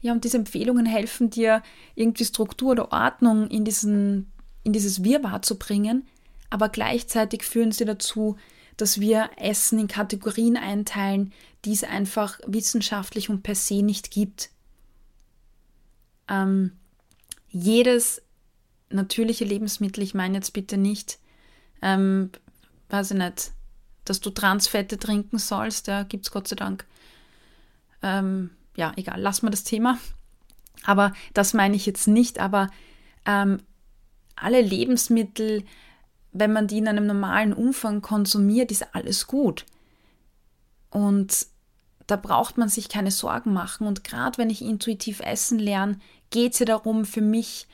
Ja, 0.00 0.12
und 0.12 0.24
diese 0.24 0.38
Empfehlungen 0.38 0.86
helfen 0.86 1.30
dir, 1.30 1.62
irgendwie 1.94 2.24
Struktur 2.24 2.70
oder 2.70 2.92
Ordnung 2.92 3.48
in, 3.48 3.64
diesen, 3.64 4.32
in 4.62 4.72
dieses 4.72 5.04
Wirrwarr 5.04 5.42
zu 5.42 5.58
bringen, 5.58 6.06
aber 6.48 6.68
gleichzeitig 6.68 7.44
führen 7.44 7.72
sie 7.72 7.84
dazu, 7.84 8.36
dass 8.76 8.98
wir 8.98 9.30
Essen 9.36 9.78
in 9.78 9.88
Kategorien 9.88 10.56
einteilen, 10.56 11.32
die 11.64 11.72
es 11.72 11.84
einfach 11.84 12.40
wissenschaftlich 12.46 13.28
und 13.28 13.42
per 13.42 13.54
se 13.54 13.82
nicht 13.82 14.10
gibt. 14.10 14.50
Ähm, 16.28 16.72
jedes 17.50 18.22
natürliche 18.88 19.44
Lebensmittel, 19.44 20.02
ich 20.02 20.14
meine 20.14 20.36
jetzt 20.36 20.52
bitte 20.52 20.78
nicht, 20.78 21.18
ähm, 21.82 22.30
weiß 22.88 23.10
ich 23.12 23.18
nicht, 23.18 23.52
dass 24.10 24.20
du 24.20 24.30
Transfette 24.30 24.98
trinken 24.98 25.38
sollst, 25.38 25.86
ja, 25.86 26.02
gibt 26.02 26.26
es 26.26 26.32
Gott 26.32 26.48
sei 26.48 26.56
Dank. 26.56 26.84
Ähm, 28.02 28.50
ja, 28.76 28.92
egal, 28.96 29.20
lass 29.20 29.42
mal 29.42 29.50
das 29.50 29.62
Thema. 29.62 29.98
Aber 30.84 31.12
das 31.32 31.54
meine 31.54 31.76
ich 31.76 31.86
jetzt 31.86 32.08
nicht, 32.08 32.40
aber 32.40 32.68
ähm, 33.24 33.62
alle 34.34 34.60
Lebensmittel, 34.60 35.64
wenn 36.32 36.52
man 36.52 36.66
die 36.66 36.78
in 36.78 36.88
einem 36.88 37.06
normalen 37.06 37.52
Umfang 37.52 38.02
konsumiert, 38.02 38.72
ist 38.72 38.94
alles 38.94 39.28
gut. 39.28 39.64
Und 40.90 41.46
da 42.08 42.16
braucht 42.16 42.58
man 42.58 42.68
sich 42.68 42.88
keine 42.88 43.12
Sorgen 43.12 43.52
machen. 43.52 43.86
Und 43.86 44.02
gerade 44.02 44.38
wenn 44.38 44.50
ich 44.50 44.60
intuitiv 44.60 45.20
essen 45.20 45.60
lerne, 45.60 46.00
geht 46.30 46.54
es 46.54 46.58
ja 46.58 46.66
darum, 46.66 47.04
für 47.04 47.20
mich 47.20 47.68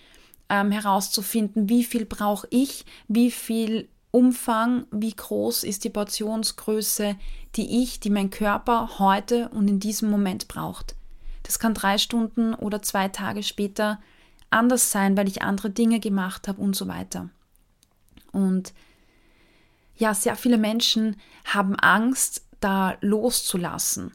ähm, 0.51 0.70
herauszufinden, 0.70 1.70
wie 1.70 1.85
viel 1.85 2.05
brauche 2.05 2.46
ich, 2.51 2.85
wie 3.09 3.31
viel 3.31 3.88
Umfang, 4.11 4.87
wie 4.90 5.14
groß 5.14 5.64
ist 5.64 5.85
die 5.85 5.90
Portionsgröße, 5.90 7.16
die 7.57 7.83
ich, 7.83 8.01
die 8.01 8.11
mein 8.11 8.31
Körper 8.31 8.99
heute 8.99 9.49
und 9.51 9.69
in 9.69 9.81
diesem 9.81 10.11
Moment 10.11 10.49
braucht. 10.49 10.95
Das 11.42 11.59
kann 11.59 11.75
drei 11.75 11.99
Stunden 11.99 12.55
oder 12.55 12.83
zwei 12.83 13.09
Tage 13.09 13.42
später 13.42 14.01
anders 14.51 14.90
sein, 14.90 15.16
weil 15.16 15.29
ich 15.29 15.42
andere 15.42 15.71
Dinge 15.71 16.01
gemacht 16.01 16.49
habe 16.49 16.61
und 16.61 16.75
so 16.75 16.88
weiter. 16.88 17.31
Und 18.33 18.73
ja, 19.97 20.14
sehr 20.14 20.37
viele 20.37 20.59
Menschen 20.59 21.16
haben 21.45 21.75
Angst, 21.77 22.42
da 22.61 22.97
loszulassen. 23.01 24.12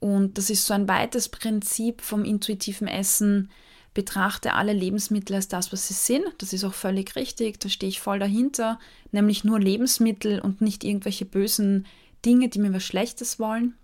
Und 0.00 0.38
das 0.38 0.50
ist 0.50 0.66
so 0.66 0.74
ein 0.74 0.88
weites 0.88 1.28
Prinzip 1.28 2.00
vom 2.02 2.24
intuitiven 2.24 2.88
Essen. 2.88 3.50
Betrachte 3.94 4.54
alle 4.54 4.72
Lebensmittel 4.72 5.36
als 5.36 5.48
das, 5.48 5.72
was 5.72 5.88
sie 5.88 5.94
sind. 5.94 6.24
Das 6.38 6.52
ist 6.52 6.64
auch 6.64 6.74
völlig 6.74 7.16
richtig, 7.16 7.60
da 7.60 7.68
stehe 7.68 7.88
ich 7.88 8.00
voll 8.00 8.18
dahinter. 8.18 8.78
Nämlich 9.12 9.44
nur 9.44 9.60
Lebensmittel 9.60 10.40
und 10.40 10.60
nicht 10.60 10.84
irgendwelche 10.84 11.24
bösen 11.24 11.86
Dinge, 12.24 12.48
die 12.48 12.58
mir 12.58 12.72
was 12.72 12.84
Schlechtes 12.84 13.38
wollen. 13.38 13.74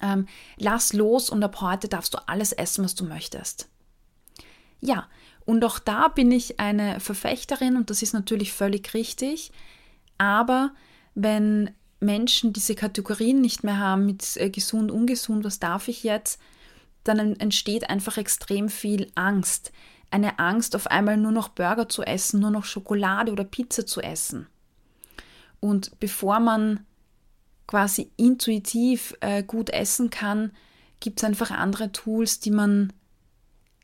Ähm, 0.00 0.26
lass 0.56 0.92
los 0.92 1.30
und 1.30 1.42
ab 1.42 1.60
heute 1.60 1.88
darfst 1.88 2.14
du 2.14 2.18
alles 2.28 2.52
essen, 2.52 2.84
was 2.84 2.94
du 2.94 3.04
möchtest. 3.04 3.68
Ja, 4.80 5.08
und 5.44 5.64
auch 5.64 5.78
da 5.78 6.08
bin 6.08 6.30
ich 6.30 6.60
eine 6.60 7.00
Verfechterin 7.00 7.76
und 7.76 7.90
das 7.90 8.02
ist 8.02 8.12
natürlich 8.12 8.52
völlig 8.52 8.92
richtig. 8.94 9.52
Aber 10.18 10.72
wenn 11.14 11.70
Menschen 12.00 12.52
diese 12.52 12.74
Kategorien 12.74 13.40
nicht 13.40 13.64
mehr 13.64 13.78
haben 13.78 14.06
mit 14.06 14.36
äh, 14.36 14.50
gesund, 14.50 14.90
ungesund, 14.90 15.44
was 15.44 15.58
darf 15.58 15.88
ich 15.88 16.02
jetzt, 16.02 16.40
dann 17.08 17.36
entsteht 17.36 17.88
einfach 17.88 18.16
extrem 18.16 18.68
viel 18.68 19.10
Angst. 19.14 19.72
Eine 20.10 20.38
Angst, 20.38 20.76
auf 20.76 20.86
einmal 20.86 21.16
nur 21.16 21.32
noch 21.32 21.48
Burger 21.48 21.88
zu 21.88 22.02
essen, 22.02 22.40
nur 22.40 22.50
noch 22.50 22.64
Schokolade 22.64 23.32
oder 23.32 23.44
Pizza 23.44 23.86
zu 23.86 24.00
essen. 24.00 24.46
Und 25.60 25.98
bevor 25.98 26.40
man 26.40 26.80
quasi 27.66 28.10
intuitiv 28.16 29.14
äh, 29.20 29.42
gut 29.42 29.70
essen 29.70 30.10
kann, 30.10 30.52
gibt 31.00 31.18
es 31.18 31.24
einfach 31.24 31.50
andere 31.50 31.92
Tools, 31.92 32.40
die 32.40 32.50
man 32.50 32.92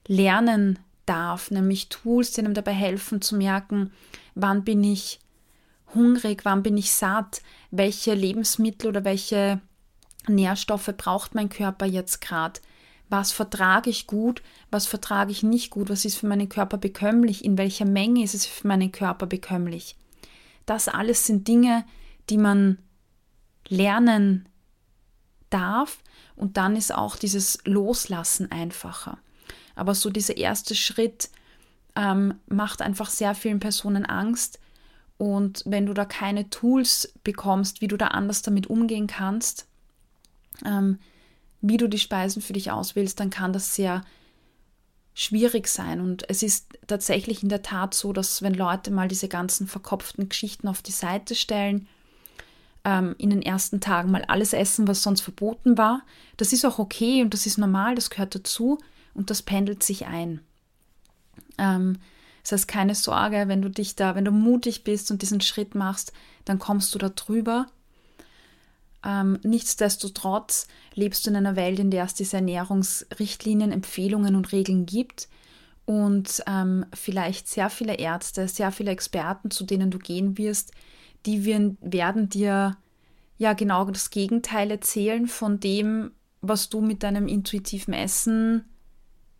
lernen 0.06 0.78
darf, 1.06 1.50
nämlich 1.50 1.88
Tools, 1.88 2.32
die 2.32 2.40
einem 2.40 2.54
dabei 2.54 2.72
helfen 2.72 3.20
zu 3.20 3.36
merken, 3.36 3.92
wann 4.34 4.64
bin 4.64 4.84
ich 4.84 5.20
hungrig, 5.94 6.44
wann 6.44 6.62
bin 6.62 6.76
ich 6.76 6.92
satt, 6.92 7.42
welche 7.70 8.14
Lebensmittel 8.14 8.88
oder 8.88 9.04
welche 9.04 9.60
Nährstoffe 10.28 10.92
braucht 10.96 11.34
mein 11.34 11.48
Körper 11.48 11.86
jetzt 11.86 12.20
gerade, 12.20 12.60
was 13.12 13.30
vertrage 13.30 13.90
ich 13.90 14.06
gut, 14.06 14.42
was 14.70 14.86
vertrage 14.86 15.32
ich 15.32 15.42
nicht 15.42 15.68
gut, 15.68 15.90
was 15.90 16.06
ist 16.06 16.16
für 16.16 16.26
meinen 16.26 16.48
Körper 16.48 16.78
bekömmlich, 16.78 17.44
in 17.44 17.58
welcher 17.58 17.84
Menge 17.84 18.24
ist 18.24 18.34
es 18.34 18.46
für 18.46 18.66
meinen 18.66 18.90
Körper 18.90 19.26
bekömmlich. 19.26 19.96
Das 20.64 20.88
alles 20.88 21.26
sind 21.26 21.46
Dinge, 21.46 21.84
die 22.30 22.38
man 22.38 22.78
lernen 23.68 24.48
darf 25.50 25.98
und 26.36 26.56
dann 26.56 26.74
ist 26.74 26.94
auch 26.94 27.16
dieses 27.16 27.58
Loslassen 27.66 28.50
einfacher. 28.50 29.18
Aber 29.74 29.94
so 29.94 30.08
dieser 30.08 30.38
erste 30.38 30.74
Schritt 30.74 31.28
ähm, 31.94 32.40
macht 32.46 32.80
einfach 32.80 33.10
sehr 33.10 33.34
vielen 33.34 33.60
Personen 33.60 34.06
Angst. 34.06 34.58
Und 35.18 35.62
wenn 35.66 35.84
du 35.84 35.92
da 35.92 36.06
keine 36.06 36.48
Tools 36.48 37.12
bekommst, 37.24 37.82
wie 37.82 37.88
du 37.88 37.98
da 37.98 38.08
anders 38.08 38.40
damit 38.40 38.68
umgehen 38.68 39.06
kannst, 39.06 39.66
ähm, 40.64 40.98
wie 41.62 41.76
du 41.76 41.88
die 41.88 41.98
Speisen 41.98 42.42
für 42.42 42.52
dich 42.52 42.70
auswählst, 42.70 43.18
dann 43.20 43.30
kann 43.30 43.52
das 43.52 43.74
sehr 43.74 44.02
schwierig 45.14 45.68
sein. 45.68 46.00
Und 46.00 46.28
es 46.28 46.42
ist 46.42 46.78
tatsächlich 46.86 47.42
in 47.42 47.48
der 47.48 47.62
Tat 47.62 47.94
so, 47.94 48.12
dass 48.12 48.42
wenn 48.42 48.54
Leute 48.54 48.90
mal 48.90 49.08
diese 49.08 49.28
ganzen 49.28 49.66
verkopften 49.66 50.28
Geschichten 50.28 50.68
auf 50.68 50.82
die 50.82 50.92
Seite 50.92 51.34
stellen, 51.34 51.88
ähm, 52.84 53.14
in 53.18 53.30
den 53.30 53.42
ersten 53.42 53.80
Tagen 53.80 54.10
mal 54.10 54.24
alles 54.26 54.52
essen, 54.52 54.88
was 54.88 55.02
sonst 55.02 55.20
verboten 55.20 55.78
war, 55.78 56.02
das 56.36 56.52
ist 56.52 56.64
auch 56.64 56.78
okay 56.78 57.22
und 57.22 57.32
das 57.32 57.46
ist 57.46 57.58
normal, 57.58 57.94
das 57.94 58.10
gehört 58.10 58.34
dazu 58.34 58.78
und 59.14 59.30
das 59.30 59.42
pendelt 59.42 59.82
sich 59.82 60.06
ein. 60.06 60.40
Ähm, 61.58 61.98
das 62.42 62.52
heißt, 62.52 62.68
keine 62.68 62.94
Sorge, 62.94 63.44
wenn 63.46 63.62
du 63.62 63.70
dich 63.70 63.94
da, 63.94 64.16
wenn 64.16 64.24
du 64.24 64.32
mutig 64.32 64.82
bist 64.82 65.10
und 65.10 65.22
diesen 65.22 65.40
Schritt 65.40 65.74
machst, 65.76 66.12
dann 66.44 66.58
kommst 66.58 66.92
du 66.94 66.98
da 66.98 67.08
drüber. 67.08 67.66
Ähm, 69.04 69.38
nichtsdestotrotz 69.42 70.66
lebst 70.94 71.26
du 71.26 71.30
in 71.30 71.36
einer 71.36 71.56
Welt, 71.56 71.78
in 71.78 71.90
der 71.90 72.04
es 72.04 72.14
diese 72.14 72.36
Ernährungsrichtlinien, 72.36 73.72
Empfehlungen 73.72 74.36
und 74.36 74.52
Regeln 74.52 74.86
gibt 74.86 75.28
und 75.84 76.42
ähm, 76.46 76.86
vielleicht 76.94 77.48
sehr 77.48 77.68
viele 77.68 77.94
Ärzte, 77.96 78.46
sehr 78.46 78.70
viele 78.70 78.92
Experten, 78.92 79.50
zu 79.50 79.64
denen 79.64 79.90
du 79.90 79.98
gehen 79.98 80.38
wirst, 80.38 80.72
die 81.26 81.44
wir, 81.44 81.76
werden 81.80 82.28
dir 82.28 82.76
ja 83.38 83.52
genau 83.54 83.84
das 83.86 84.10
Gegenteil 84.10 84.70
erzählen 84.70 85.26
von 85.26 85.58
dem, 85.58 86.12
was 86.40 86.68
du 86.68 86.80
mit 86.80 87.02
deinem 87.02 87.26
intuitiven 87.26 87.94
Essen 87.94 88.64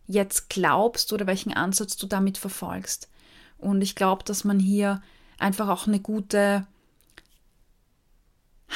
jetzt 0.05 0.49
glaubst 0.49 1.13
oder 1.13 1.27
welchen 1.27 1.53
Ansatz 1.53 1.95
du 1.95 2.07
damit 2.07 2.37
verfolgst. 2.37 3.09
Und 3.57 3.81
ich 3.81 3.95
glaube, 3.95 4.23
dass 4.25 4.43
man 4.43 4.59
hier 4.59 5.01
einfach 5.39 5.69
auch 5.69 5.87
eine 5.87 6.01
gute 6.01 6.67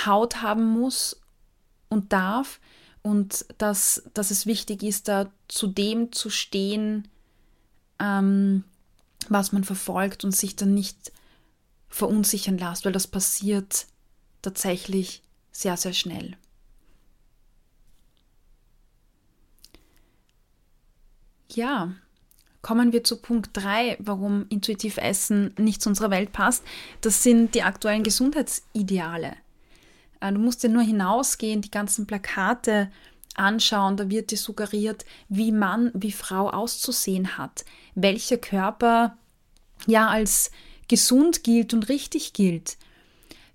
Haut 0.05 0.41
haben 0.41 0.65
muss 0.65 1.19
und 1.89 2.13
darf 2.13 2.59
und 3.01 3.45
dass, 3.57 4.03
dass 4.13 4.31
es 4.31 4.45
wichtig 4.45 4.83
ist, 4.83 5.07
da 5.07 5.31
zu 5.47 5.67
dem 5.67 6.11
zu 6.11 6.29
stehen, 6.29 7.07
ähm, 7.99 8.63
was 9.29 9.51
man 9.51 9.63
verfolgt 9.63 10.23
und 10.23 10.35
sich 10.35 10.55
dann 10.55 10.73
nicht 10.73 11.11
verunsichern 11.87 12.57
lässt, 12.57 12.85
weil 12.85 12.91
das 12.91 13.07
passiert 13.07 13.87
tatsächlich 14.41 15.21
sehr, 15.51 15.77
sehr 15.77 15.93
schnell. 15.93 16.35
Ja, 21.49 21.93
kommen 22.61 22.91
wir 22.91 23.03
zu 23.03 23.17
Punkt 23.17 23.51
3, 23.53 23.97
warum 23.99 24.45
intuitiv 24.49 24.97
Essen 24.97 25.53
nicht 25.57 25.81
zu 25.81 25.89
unserer 25.89 26.11
Welt 26.11 26.33
passt. 26.33 26.63
Das 27.01 27.23
sind 27.23 27.55
die 27.55 27.63
aktuellen 27.63 28.03
Gesundheitsideale. 28.03 29.37
Äh, 30.19 30.33
du 30.33 30.39
musst 30.39 30.63
ja 30.63 30.69
nur 30.69 30.83
hinausgehen, 30.83 31.61
die 31.61 31.71
ganzen 31.71 32.07
Plakate 32.07 32.89
anschauen, 33.35 33.97
da 33.97 34.09
wird 34.09 34.31
dir 34.31 34.37
suggeriert, 34.37 35.05
wie 35.29 35.51
Mann, 35.51 35.91
wie 35.93 36.11
Frau 36.11 36.49
auszusehen 36.49 37.37
hat, 37.37 37.65
welcher 37.93 38.37
Körper 38.37 39.17
ja 39.85 40.07
als 40.07 40.51
gesund 40.87 41.43
gilt 41.43 41.73
und 41.73 41.89
richtig 41.89 42.33
gilt. 42.33 42.77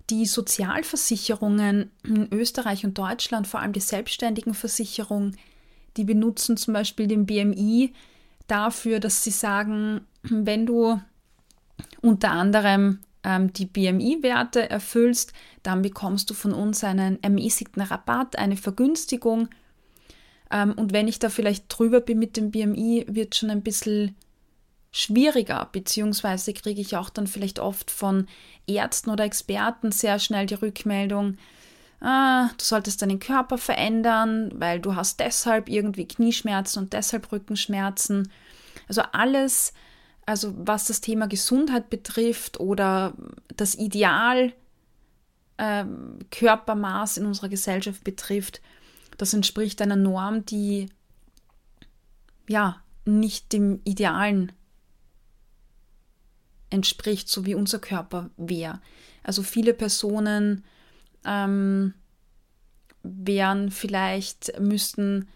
die 0.09 0.25
Sozialversicherungen 0.25 1.89
in 2.03 2.31
Österreich 2.31 2.85
und 2.85 2.97
Deutschland, 2.97 3.47
vor 3.47 3.61
allem 3.61 3.71
die 3.73 3.79
selbstständigen 3.79 4.53
Versicherungen, 4.53 5.37
die 5.95 6.03
benutzen 6.03 6.57
zum 6.57 6.73
Beispiel 6.73 7.07
den 7.07 7.25
BMI 7.25 7.93
dafür, 8.47 8.99
dass 8.99 9.23
sie 9.23 9.31
sagen, 9.31 10.01
wenn 10.23 10.65
du 10.65 11.01
unter 12.01 12.31
anderem 12.31 12.99
ähm, 13.23 13.53
die 13.53 13.65
BMI-Werte 13.65 14.69
erfüllst, 14.69 15.33
dann 15.63 15.81
bekommst 15.81 16.29
du 16.29 16.33
von 16.33 16.53
uns 16.53 16.83
einen 16.83 17.21
ermäßigten 17.23 17.81
Rabatt, 17.81 18.37
eine 18.37 18.57
Vergünstigung. 18.57 19.49
Ähm, 20.51 20.73
und 20.73 20.93
wenn 20.93 21.07
ich 21.07 21.19
da 21.19 21.29
vielleicht 21.29 21.65
drüber 21.67 22.01
bin 22.01 22.19
mit 22.19 22.37
dem 22.37 22.51
BMI, 22.51 23.05
wird 23.07 23.35
schon 23.35 23.49
ein 23.49 23.63
bisschen 23.63 24.15
schwieriger, 24.91 25.67
beziehungsweise 25.71 26.53
kriege 26.53 26.81
ich 26.81 26.95
auch 26.95 27.09
dann 27.09 27.25
vielleicht 27.25 27.59
oft 27.59 27.89
von 27.89 28.27
Ärzten 28.67 29.09
oder 29.09 29.23
Experten 29.23 29.91
sehr 29.91 30.19
schnell 30.19 30.45
die 30.45 30.53
Rückmeldung, 30.53 31.37
ah, 31.99 32.49
du 32.57 32.63
solltest 32.63 33.01
deinen 33.01 33.19
Körper 33.19 33.57
verändern, 33.57 34.51
weil 34.53 34.79
du 34.79 34.95
hast 34.95 35.19
deshalb 35.19 35.67
irgendwie 35.67 36.07
Knieschmerzen 36.07 36.79
und 36.83 36.93
deshalb 36.93 37.31
Rückenschmerzen. 37.31 38.29
Also 38.87 39.01
alles, 39.13 39.73
also 40.25 40.53
was 40.55 40.85
das 40.85 41.01
Thema 41.01 41.27
Gesundheit 41.27 41.89
betrifft 41.89 42.59
oder 42.59 43.13
das 43.55 43.73
Ideal 43.75 44.53
äh, 45.57 45.85
Körpermaß 46.31 47.17
in 47.17 47.25
unserer 47.25 47.49
Gesellschaft 47.49 48.03
betrifft, 48.03 48.61
das 49.17 49.33
entspricht 49.33 49.81
einer 49.81 49.95
Norm, 49.95 50.45
die 50.45 50.89
ja 52.47 52.81
nicht 53.05 53.53
dem 53.53 53.81
Idealen 53.83 54.51
entspricht, 56.69 57.29
so 57.29 57.45
wie 57.45 57.55
unser 57.55 57.79
Körper 57.79 58.29
wäre. 58.37 58.81
Also 59.23 59.43
viele 59.43 59.73
Personen 59.73 60.63
ähm, 61.25 61.93
wären 63.03 63.71
vielleicht, 63.71 64.59
müssten 64.59 65.27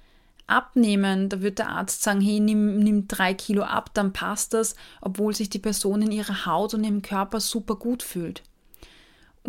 abnehmen, 0.48 1.30
da 1.30 1.42
wird 1.42 1.60
der 1.60 1.70
Arzt 1.70 2.02
sagen, 2.02 2.22
hey, 2.22 2.40
nimm, 2.40 2.80
nimm 2.80 3.08
drei 3.08 3.34
Kilo 3.34 3.64
ab, 3.64 3.94
dann 3.94 4.14
passt 4.14 4.54
das, 4.54 4.76
obwohl 5.02 5.36
sich 5.36 5.50
die 5.50 5.60
Person 5.60 6.02
in 6.02 6.12
ihrer 6.12 6.46
Haut 6.46 6.74
und 6.74 6.84
im 6.84 7.02
Körper 7.02 7.40
super 7.40 7.76
gut 7.76 8.02
fühlt. 8.02 8.44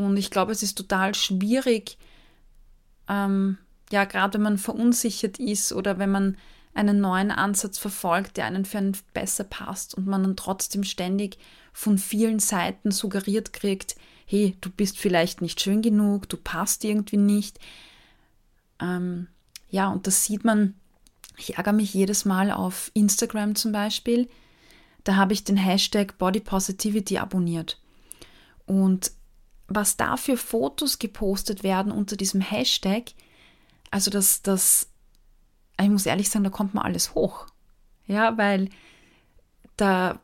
Und 0.04 0.16
ich 0.16 0.30
glaube, 0.30 0.52
es 0.52 0.62
ist 0.62 0.76
total 0.76 1.14
schwierig, 1.14 1.98
ähm, 3.08 3.58
ja, 3.90 4.04
gerade 4.04 4.34
wenn 4.34 4.42
man 4.42 4.58
verunsichert 4.58 5.38
ist 5.38 5.72
oder 5.72 5.98
wenn 5.98 6.10
man 6.10 6.36
einen 6.74 7.00
neuen 7.00 7.30
Ansatz 7.30 7.78
verfolgt, 7.78 8.36
der 8.36 8.44
einen 8.44 8.64
für 8.64 8.78
einen 8.78 8.96
besser 9.14 9.44
passt 9.44 9.94
und 9.94 10.06
man 10.06 10.22
dann 10.22 10.36
trotzdem 10.36 10.84
ständig 10.84 11.38
von 11.72 11.98
vielen 11.98 12.38
Seiten 12.38 12.90
suggeriert 12.90 13.52
kriegt, 13.52 13.96
hey, 14.26 14.56
du 14.60 14.70
bist 14.70 14.98
vielleicht 14.98 15.40
nicht 15.40 15.60
schön 15.60 15.80
genug, 15.80 16.28
du 16.28 16.36
passt 16.36 16.84
irgendwie 16.84 17.16
nicht. 17.16 17.58
Ähm, 18.80 19.28
ja, 19.70 19.88
und 19.88 20.06
das 20.06 20.24
sieht 20.24 20.44
man 20.44 20.74
ich 21.38 21.56
ärgere 21.56 21.72
mich 21.72 21.94
jedes 21.94 22.24
Mal 22.24 22.50
auf 22.50 22.90
Instagram 22.94 23.54
zum 23.54 23.72
Beispiel. 23.72 24.28
Da 25.04 25.16
habe 25.16 25.32
ich 25.32 25.44
den 25.44 25.56
Hashtag 25.56 26.18
Body 26.18 26.40
Positivity 26.40 27.18
abonniert. 27.18 27.80
Und 28.66 29.12
was 29.68 29.96
da 29.96 30.16
für 30.16 30.36
Fotos 30.36 30.98
gepostet 30.98 31.62
werden 31.62 31.92
unter 31.92 32.16
diesem 32.16 32.40
Hashtag, 32.40 33.12
also 33.90 34.10
das, 34.10 34.42
das, 34.42 34.88
ich 35.80 35.88
muss 35.88 36.06
ehrlich 36.06 36.30
sagen, 36.30 36.44
da 36.44 36.50
kommt 36.50 36.74
man 36.74 36.84
alles 36.84 37.14
hoch. 37.14 37.46
Ja, 38.06 38.36
weil 38.38 38.70
da 39.76 40.18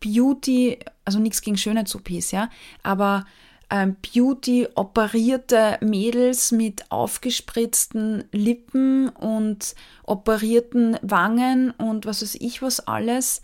Beauty, 0.00 0.78
also 1.04 1.18
nichts 1.18 1.40
gegen 1.40 1.56
Schönheits-OPs, 1.56 2.32
ja, 2.32 2.50
aber 2.82 3.24
ähm, 3.70 3.96
Beauty-operierte 4.02 5.78
Mädels 5.80 6.52
mit 6.52 6.90
aufgespritzten 6.90 8.24
Lippen 8.30 9.08
und 9.08 9.74
operierten 10.04 10.98
Wangen 11.02 11.70
und 11.70 12.06
was 12.06 12.22
weiß 12.22 12.36
ich 12.36 12.62
was 12.62 12.80
alles, 12.80 13.42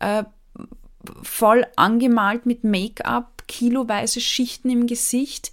äh, 0.00 0.24
voll 1.22 1.66
angemalt 1.76 2.46
mit 2.46 2.64
Make-up, 2.64 3.29
kiloweise 3.50 4.20
Schichten 4.20 4.70
im 4.70 4.86
Gesicht, 4.86 5.50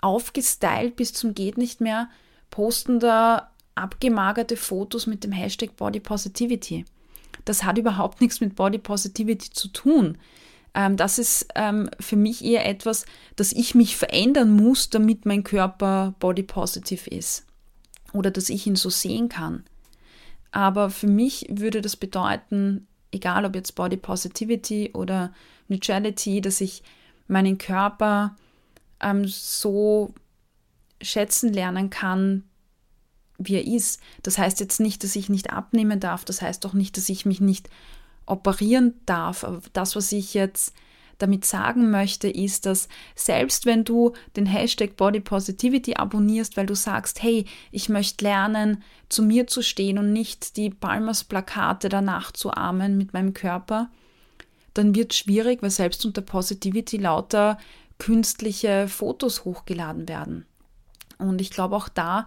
aufgestylt 0.00 0.96
bis 0.96 1.12
zum 1.12 1.34
geht 1.34 1.58
nicht 1.58 1.82
mehr, 1.82 2.08
posten 2.50 2.98
da 2.98 3.50
abgemagerte 3.74 4.56
Fotos 4.56 5.06
mit 5.06 5.22
dem 5.22 5.32
Hashtag 5.32 5.76
Body 5.76 6.00
Positivity. 6.00 6.86
Das 7.44 7.64
hat 7.64 7.76
überhaupt 7.76 8.22
nichts 8.22 8.40
mit 8.40 8.56
Body 8.56 8.78
Positivity 8.78 9.50
zu 9.50 9.68
tun. 9.68 10.16
Ähm, 10.74 10.96
das 10.96 11.18
ist 11.18 11.48
ähm, 11.54 11.90
für 12.00 12.16
mich 12.16 12.42
eher 12.42 12.66
etwas, 12.66 13.04
dass 13.36 13.52
ich 13.52 13.74
mich 13.74 13.96
verändern 13.96 14.56
muss, 14.56 14.88
damit 14.88 15.26
mein 15.26 15.44
Körper 15.44 16.14
body 16.18 16.42
positive 16.42 17.10
ist 17.10 17.44
oder 18.14 18.30
dass 18.30 18.48
ich 18.48 18.66
ihn 18.66 18.76
so 18.76 18.88
sehen 18.88 19.28
kann. 19.28 19.64
Aber 20.52 20.88
für 20.88 21.06
mich 21.06 21.46
würde 21.50 21.82
das 21.82 21.96
bedeuten, 21.96 22.86
egal 23.10 23.44
ob 23.44 23.54
jetzt 23.54 23.74
Body 23.74 23.98
Positivity 23.98 24.92
oder 24.94 25.34
Neutrality, 25.68 26.40
dass 26.40 26.62
ich 26.62 26.82
meinen 27.28 27.58
Körper 27.58 28.36
ähm, 29.00 29.26
so 29.26 30.14
schätzen 31.00 31.52
lernen 31.52 31.90
kann, 31.90 32.44
wie 33.38 33.56
er 33.56 33.66
ist. 33.66 34.00
Das 34.22 34.38
heißt 34.38 34.60
jetzt 34.60 34.80
nicht, 34.80 35.04
dass 35.04 35.16
ich 35.16 35.28
nicht 35.28 35.50
abnehmen 35.50 36.00
darf, 36.00 36.24
das 36.24 36.42
heißt 36.42 36.64
auch 36.66 36.72
nicht, 36.72 36.96
dass 36.96 37.08
ich 37.08 37.26
mich 37.26 37.40
nicht 37.40 37.68
operieren 38.24 38.94
darf. 39.06 39.44
Aber 39.44 39.60
das, 39.72 39.94
was 39.96 40.12
ich 40.12 40.34
jetzt 40.34 40.74
damit 41.18 41.44
sagen 41.44 41.90
möchte, 41.90 42.28
ist, 42.28 42.66
dass 42.66 42.88
selbst 43.14 43.64
wenn 43.64 43.84
du 43.84 44.12
den 44.36 44.46
Hashtag 44.46 44.96
Body 44.96 45.20
Positivity 45.20 45.94
abonnierst, 45.94 46.56
weil 46.56 46.66
du 46.66 46.74
sagst, 46.74 47.22
hey, 47.22 47.46
ich 47.70 47.88
möchte 47.88 48.24
lernen, 48.24 48.82
zu 49.08 49.22
mir 49.22 49.46
zu 49.46 49.62
stehen 49.62 49.98
und 49.98 50.12
nicht 50.12 50.56
die 50.56 50.70
Palmers-Plakate 50.70 51.88
danach 51.88 52.32
zu 52.32 52.52
armen 52.52 52.98
mit 52.98 53.12
meinem 53.12 53.32
Körper, 53.32 53.90
dann 54.78 54.94
wird 54.94 55.12
es 55.12 55.18
schwierig, 55.18 55.62
weil 55.62 55.70
selbst 55.70 56.04
unter 56.04 56.22
Positivity 56.22 56.96
lauter 56.96 57.58
künstliche 57.98 58.88
Fotos 58.88 59.44
hochgeladen 59.44 60.08
werden. 60.08 60.46
Und 61.18 61.40
ich 61.40 61.50
glaube, 61.50 61.76
auch 61.76 61.88
da 61.88 62.26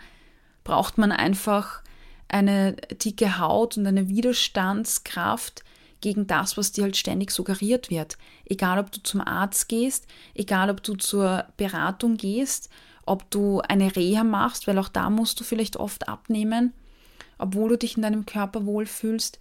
braucht 0.63 0.97
man 0.97 1.12
einfach 1.12 1.83
eine 2.27 2.73
dicke 2.73 3.39
Haut 3.39 3.77
und 3.77 3.85
eine 3.85 4.07
Widerstandskraft, 4.09 5.63
gegen 6.01 6.27
das, 6.27 6.57
was 6.57 6.71
dir 6.71 6.85
halt 6.85 6.97
ständig 6.97 7.31
suggeriert 7.31 7.89
wird. 7.89 8.17
Egal, 8.45 8.79
ob 8.79 8.91
du 8.91 9.01
zum 9.01 9.21
Arzt 9.21 9.67
gehst, 9.67 10.07
egal, 10.33 10.69
ob 10.69 10.83
du 10.83 10.95
zur 10.95 11.45
Beratung 11.57 12.17
gehst, 12.17 12.69
ob 13.05 13.29
du 13.31 13.62
eine 13.62 13.95
Reha 13.95 14.23
machst, 14.23 14.67
weil 14.67 14.77
auch 14.77 14.89
da 14.89 15.09
musst 15.09 15.39
du 15.39 15.43
vielleicht 15.43 15.77
oft 15.77 16.07
abnehmen, 16.07 16.73
obwohl 17.38 17.69
du 17.69 17.77
dich 17.77 17.95
in 17.95 18.03
deinem 18.03 18.25
Körper 18.25 18.65
wohlfühlst, 18.65 19.39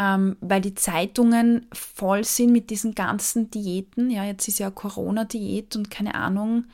ähm, 0.00 0.38
weil 0.40 0.62
die 0.62 0.74
Zeitungen 0.74 1.66
voll 1.74 2.24
sind 2.24 2.52
mit 2.52 2.70
diesen 2.70 2.94
ganzen 2.94 3.50
Diäten. 3.50 4.10
Ja, 4.10 4.24
jetzt 4.24 4.48
ist 4.48 4.58
ja 4.58 4.70
Corona-Diät 4.70 5.76
und 5.76 5.90
keine 5.90 6.14
Ahnung, 6.14 6.64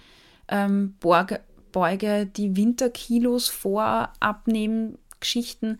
ähm, 0.46 0.94
Borge, 1.00 1.40
Beuge 1.72 2.26
die 2.26 2.56
Winterkilos 2.56 3.48
vor, 3.48 4.12
abnehmen, 4.20 4.96
Geschichten. 5.18 5.78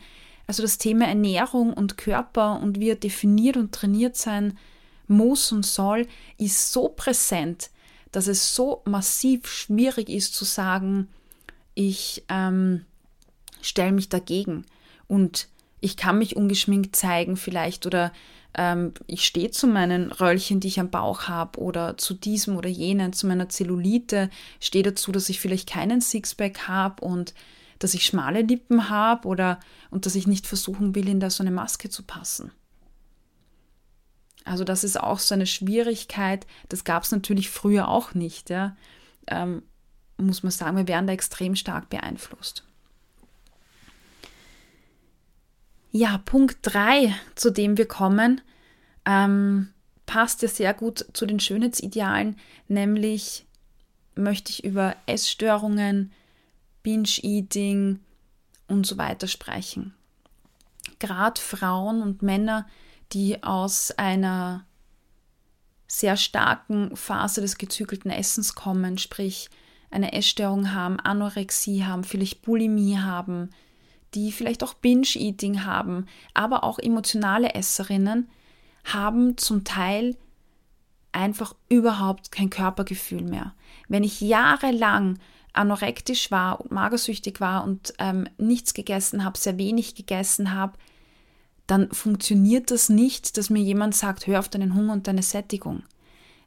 Also 0.49 0.63
das 0.63 0.79
Thema 0.79 1.07
Ernährung 1.07 1.73
und 1.73 1.97
Körper 1.97 2.61
und 2.61 2.81
wie 2.81 2.91
er 2.91 2.97
definiert 2.97 3.57
und 3.57 3.71
trainiert 3.71 4.17
sein 4.17 4.59
muss 5.07 5.53
und 5.53 5.65
soll, 5.65 6.09
ist 6.39 6.73
so 6.73 6.89
präsent, 6.89 7.71
dass 8.11 8.27
es 8.27 8.57
so 8.57 8.83
massiv 8.87 9.47
schwierig 9.47 10.09
ist 10.09 10.35
zu 10.35 10.45
sagen, 10.45 11.09
ich 11.75 12.25
ähm, 12.29 12.85
stelle 13.63 13.93
mich 13.93 14.09
dagegen 14.09 14.65
und 15.07 15.49
ich 15.87 15.97
kann 15.97 16.19
mich 16.19 16.37
ungeschminkt 16.37 16.97
zeigen 16.97 17.37
vielleicht 17.37 17.87
oder 17.87 18.13
ähm, 18.55 18.93
ich 19.07 19.25
stehe 19.25 19.53
zu 19.53 19.69
meinen 19.69 20.11
Röllchen, 20.11 20.59
die 20.59 20.67
ich 20.69 20.81
am 20.81 20.91
Bauch 20.91 21.29
habe 21.29 21.61
oder 21.61 21.97
zu 21.97 22.13
diesem 22.13 22.57
oder 22.57 22.69
jenen, 22.69 23.13
zu 23.13 23.29
meiner 23.29 23.49
Zellulite, 23.49 24.29
stehe 24.61 24.83
dazu, 24.83 25.13
dass 25.13 25.29
ich 25.29 25.41
vielleicht 25.41 25.69
keinen 25.69 26.01
Sixpack 26.01 26.67
habe 26.67 27.05
und 27.05 27.35
dass 27.79 27.95
ich 27.95 28.05
schmale 28.05 28.43
Lippen 28.43 28.91
habe 28.91 29.29
oder 29.29 29.61
und 29.91 30.07
dass 30.07 30.17
ich 30.17 30.27
nicht 30.27 30.47
versuchen 30.47 30.97
will, 30.97 31.09
in 31.09 31.21
da 31.21 31.31
so 31.31 31.45
eine 31.45 31.53
Maske 31.53 31.89
zu 31.89 32.03
passen. 32.03 32.51
Also 34.45 34.65
das 34.65 34.83
ist 34.83 35.01
auch 35.01 35.21
so 35.21 35.35
eine 35.35 35.47
Schwierigkeit. 35.47 36.47
Das 36.69 36.83
gab 36.83 37.05
es 37.05 37.13
natürlich 37.13 37.49
früher 37.49 37.89
auch 37.89 38.15
nicht. 38.15 38.51
Ja. 38.51 38.77
Ähm, 39.29 39.63
muss 40.17 40.43
man 40.43 40.51
sagen, 40.51 40.77
wir 40.77 40.89
werden 40.89 41.07
da 41.07 41.13
extrem 41.13 41.55
stark 41.55 41.91
beeinflusst. 41.91 42.65
Ja, 45.97 46.19
Punkt 46.19 46.59
3, 46.61 47.15
zu 47.37 47.49
dem 47.49 47.79
wir 47.79 47.89
kommen, 47.89 48.43
ähm, 49.07 49.73
passt 50.05 50.43
ja 50.43 50.49
sehr 50.49 50.75
gut 50.75 51.07
zu 51.15 51.25
den 51.25 51.41
Schönheitsidealen, 51.41 52.37
nämlich 52.69 53.47
möchte 54.15 54.51
ich 54.51 54.63
über 54.63 54.95
Essstörungen, 55.07 56.13
Binge-Eating 56.83 58.01
und 58.69 58.87
so 58.87 58.99
weiter 58.99 59.27
sprechen. 59.27 59.95
Gerade 60.99 61.41
Frauen 61.41 62.03
und 62.03 62.21
Männer, 62.21 62.67
die 63.15 63.43
aus 63.43 63.91
einer 63.93 64.67
sehr 65.89 66.19
starken 66.19 66.95
Phase 66.95 67.41
des 67.41 67.57
gezügelten 67.57 68.11
Essens 68.11 68.55
kommen, 68.55 68.99
sprich 68.99 69.49
eine 69.91 70.13
Essstörung 70.13 70.75
haben, 70.75 71.01
Anorexie 71.01 71.85
haben, 71.85 72.05
vielleicht 72.05 72.43
Bulimie 72.43 72.99
haben, 72.99 73.49
die 74.17 74.33
vielleicht 74.33 74.65
auch 74.65 74.75
Binge-Eating 74.75 75.65
haben, 75.65 76.07
aber 76.35 76.65
auch 76.65 76.79
emotionale 76.79 77.55
Esserinnen, 77.55 78.29
haben 78.85 79.37
zum 79.37 79.65
Teil 79.65 80.17
einfach 81.13 81.55
überhaupt 81.69 82.33
kein 82.33 82.51
Körpergefühl 82.51 83.23
mehr. 83.23 83.55
Wenn 83.89 84.05
ich 84.05 84.21
jahrelang 84.21 85.19
anorektisch 85.53 86.31
war 86.31 86.61
und 86.61 86.71
magersüchtig 86.71 87.41
war 87.41 87.65
und 87.65 87.95
ähm, 87.99 88.29
nichts 88.39 88.75
gegessen 88.75 89.25
habe, 89.25 89.39
sehr 89.39 89.59
wenig 89.59 89.95
gegessen 89.95 90.53
habe, 90.53 90.75
dann 91.67 91.91
funktioniert 91.91 92.71
das 92.71 92.89
nicht, 92.89 93.37
dass 93.37 93.51
mir 93.51 93.63
jemand 93.63 93.95
sagt, 93.95 94.27
hör 94.27 94.39
auf 94.39 94.49
deinen 94.49 94.75
Hunger 94.75 94.93
und 94.93 95.09
deine 95.09 95.23
Sättigung. 95.23 95.83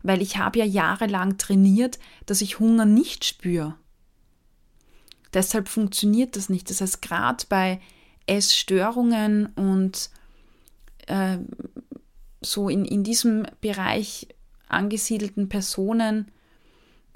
Weil 0.02 0.22
ich 0.22 0.38
habe 0.38 0.60
ja 0.60 0.66
jahrelang 0.66 1.38
trainiert, 1.38 2.00
dass 2.26 2.42
ich 2.42 2.60
Hunger 2.60 2.86
nicht 2.86 3.26
spüre. 3.26 3.76
Deshalb 5.34 5.68
funktioniert 5.68 6.36
das 6.36 6.50
nicht. 6.50 6.70
Das 6.70 6.82
heißt, 6.82 7.02
gerade 7.02 7.46
bei 7.50 7.80
Essstörungen 8.26 9.48
und 9.56 10.10
äh, 11.08 11.38
so 12.42 12.70
in, 12.70 12.86
in 12.86 13.04
diesem 13.04 13.46
Bereich 13.62 14.28
angesiedelten 14.68 15.50
Personen 15.50 16.32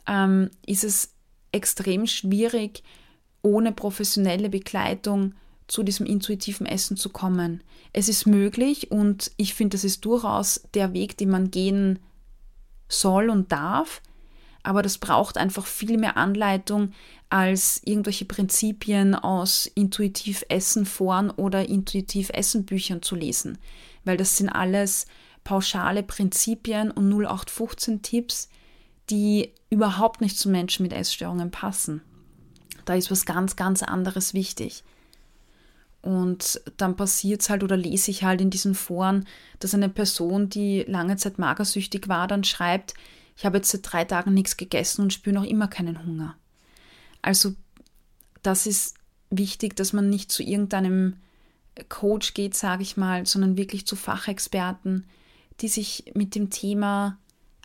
ähm, 0.08 0.50
ist 0.66 0.84
es 0.84 1.14
extrem 1.52 2.08
schwierig, 2.08 2.84
ohne 3.42 3.72
professionelle 3.72 4.50
Begleitung 4.50 5.34
zu 5.68 5.84
diesem 5.84 6.06
intuitiven 6.06 6.66
Essen 6.66 6.98
zu 6.98 7.10
kommen. 7.10 7.64
Es 7.94 8.10
ist 8.10 8.26
möglich 8.26 8.92
und 8.92 9.32
ich 9.38 9.54
finde, 9.54 9.76
das 9.76 9.84
ist 9.84 10.04
durchaus 10.04 10.64
der 10.74 10.94
Weg, 10.94 11.18
den 11.18 11.30
man 11.30 11.52
gehen 11.52 12.00
soll 12.90 13.30
und 13.30 13.52
darf, 13.52 14.02
aber 14.64 14.82
das 14.82 14.98
braucht 14.98 15.38
einfach 15.38 15.66
viel 15.66 15.98
mehr 15.98 16.18
Anleitung 16.18 16.94
als 17.30 17.82
irgendwelche 17.84 18.26
Prinzipien 18.26 19.16
aus 19.16 19.66
intuitiv 19.66 20.46
Essen 20.50 20.86
Foren 20.86 21.30
oder 21.30 21.68
intuitiv 21.68 22.30
Essen 22.34 22.66
Büchern 22.66 23.02
zu 23.02 23.16
lesen, 23.16 23.58
weil 24.06 24.18
das 24.18 24.38
sind 24.38 24.50
alles 24.50 25.06
pauschale 25.44 26.04
Prinzipien 26.04 26.92
und 26.92 27.12
0815 27.12 28.02
Tipps, 28.02 28.50
die 29.10 29.52
überhaupt 29.70 30.22
nicht 30.22 30.38
zu 30.38 30.50
Menschen 30.50 30.84
mit 30.84 30.94
Essstörungen 30.94 31.52
passen. 31.52 32.02
Da 32.86 32.96
ist 32.96 33.12
was 33.12 33.26
ganz, 33.26 33.56
ganz 33.56 33.84
anderes 33.84 34.34
wichtig. 34.34 34.84
Und 36.02 36.62
dann 36.78 36.96
passiert 36.98 37.42
es 37.42 37.50
halt 37.50 37.64
oder 37.64 37.78
lese 37.78 38.12
ich 38.12 38.24
halt 38.24 38.42
in 38.42 38.50
diesen 38.50 38.76
Foren, 38.76 39.26
dass 39.60 39.74
eine 39.74 39.90
Person, 39.90 40.50
die 40.50 40.84
lange 40.88 41.16
Zeit 41.16 41.40
magersüchtig 41.40 42.10
war, 42.10 42.28
dann 42.28 42.44
schreibt, 42.44 42.94
ich 43.36 43.46
habe 43.46 43.58
jetzt 43.58 43.72
seit 43.72 43.82
drei 43.84 44.06
Tagen 44.06 44.34
nichts 44.34 44.58
gegessen 44.58 45.02
und 45.02 45.14
spüre 45.14 45.36
noch 45.36 45.44
immer 45.44 45.68
keinen 45.68 46.06
Hunger. 46.06 46.36
Also 47.22 47.54
das 48.42 48.68
ist 48.68 48.96
wichtig, 49.30 49.76
dass 49.76 49.94
man 49.94 50.10
nicht 50.10 50.32
zu 50.32 50.44
irgendeinem 50.44 51.18
Coach 51.90 52.34
geht, 52.34 52.56
sage 52.56 52.84
ich 52.84 52.98
mal, 52.98 53.26
sondern 53.26 53.58
wirklich 53.58 53.88
zu 53.88 53.96
Fachexperten, 53.96 55.06
die 55.62 55.68
sich 55.68 56.12
mit 56.14 56.36
dem 56.36 56.50
Thema 56.50 57.18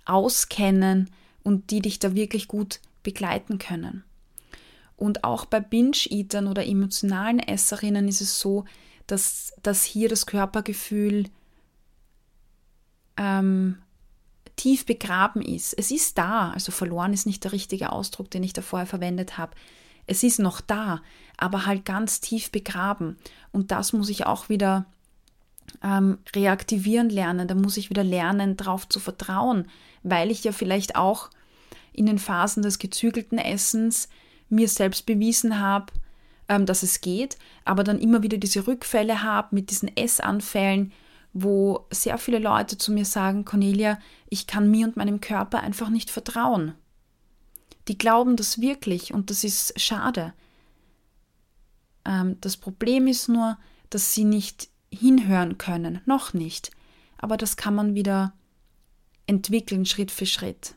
auskennen 0.04 1.10
und 1.42 1.70
die 1.70 1.80
dich 1.80 1.98
da 1.98 2.14
wirklich 2.14 2.48
gut 2.48 2.80
begleiten 3.02 3.58
können. 3.58 4.04
Und 4.96 5.24
auch 5.24 5.44
bei 5.44 5.60
Binge-Eatern 5.60 6.48
oder 6.48 6.66
emotionalen 6.66 7.38
Esserinnen 7.38 8.08
ist 8.08 8.20
es 8.20 8.40
so, 8.40 8.64
dass, 9.06 9.54
dass 9.62 9.84
hier 9.84 10.08
das 10.08 10.26
Körpergefühl 10.26 11.26
ähm, 13.16 13.78
tief 14.58 14.84
begraben 14.84 15.40
ist. 15.40 15.72
Es 15.72 15.90
ist 15.90 16.18
da, 16.18 16.50
also 16.50 16.72
verloren 16.72 17.14
ist 17.14 17.26
nicht 17.26 17.44
der 17.44 17.52
richtige 17.52 17.92
Ausdruck, 17.92 18.30
den 18.30 18.42
ich 18.42 18.52
da 18.52 18.60
vorher 18.60 18.86
verwendet 18.86 19.38
habe. 19.38 19.52
Es 20.06 20.22
ist 20.22 20.38
noch 20.38 20.60
da, 20.60 21.00
aber 21.36 21.64
halt 21.64 21.84
ganz 21.84 22.20
tief 22.20 22.50
begraben. 22.50 23.16
Und 23.52 23.70
das 23.70 23.92
muss 23.92 24.10
ich 24.10 24.26
auch 24.26 24.48
wieder 24.48 24.86
ähm, 25.82 26.18
reaktivieren 26.34 27.08
lernen. 27.08 27.48
Da 27.48 27.54
muss 27.54 27.76
ich 27.76 27.90
wieder 27.90 28.04
lernen, 28.04 28.56
darauf 28.56 28.88
zu 28.88 29.00
vertrauen, 29.00 29.68
weil 30.02 30.30
ich 30.30 30.44
ja 30.44 30.52
vielleicht 30.52 30.96
auch 30.96 31.30
in 31.92 32.06
den 32.06 32.18
Phasen 32.18 32.62
des 32.62 32.78
gezügelten 32.78 33.38
Essens 33.38 34.08
mir 34.48 34.68
selbst 34.68 35.06
bewiesen 35.06 35.60
habe, 35.60 35.92
ähm, 36.48 36.66
dass 36.66 36.82
es 36.82 37.00
geht, 37.00 37.36
aber 37.64 37.84
dann 37.84 37.98
immer 37.98 38.22
wieder 38.22 38.38
diese 38.38 38.66
Rückfälle 38.66 39.22
habe 39.22 39.54
mit 39.54 39.70
diesen 39.70 39.94
Essanfällen, 39.96 40.92
wo 41.42 41.86
sehr 41.90 42.18
viele 42.18 42.38
Leute 42.38 42.78
zu 42.78 42.92
mir 42.92 43.04
sagen, 43.04 43.44
Cornelia, 43.44 43.98
ich 44.28 44.46
kann 44.46 44.70
mir 44.70 44.86
und 44.86 44.96
meinem 44.96 45.20
Körper 45.20 45.60
einfach 45.60 45.88
nicht 45.88 46.10
vertrauen. 46.10 46.74
Die 47.88 47.98
glauben 47.98 48.36
das 48.36 48.60
wirklich 48.60 49.14
und 49.14 49.30
das 49.30 49.44
ist 49.44 49.80
schade. 49.80 50.34
Ähm, 52.04 52.36
das 52.40 52.56
Problem 52.56 53.06
ist 53.06 53.28
nur, 53.28 53.58
dass 53.90 54.14
sie 54.14 54.24
nicht 54.24 54.68
hinhören 54.92 55.58
können, 55.58 56.00
noch 56.06 56.34
nicht. 56.34 56.70
Aber 57.18 57.36
das 57.36 57.56
kann 57.56 57.74
man 57.74 57.94
wieder 57.94 58.32
entwickeln, 59.26 59.86
Schritt 59.86 60.10
für 60.10 60.26
Schritt. 60.26 60.74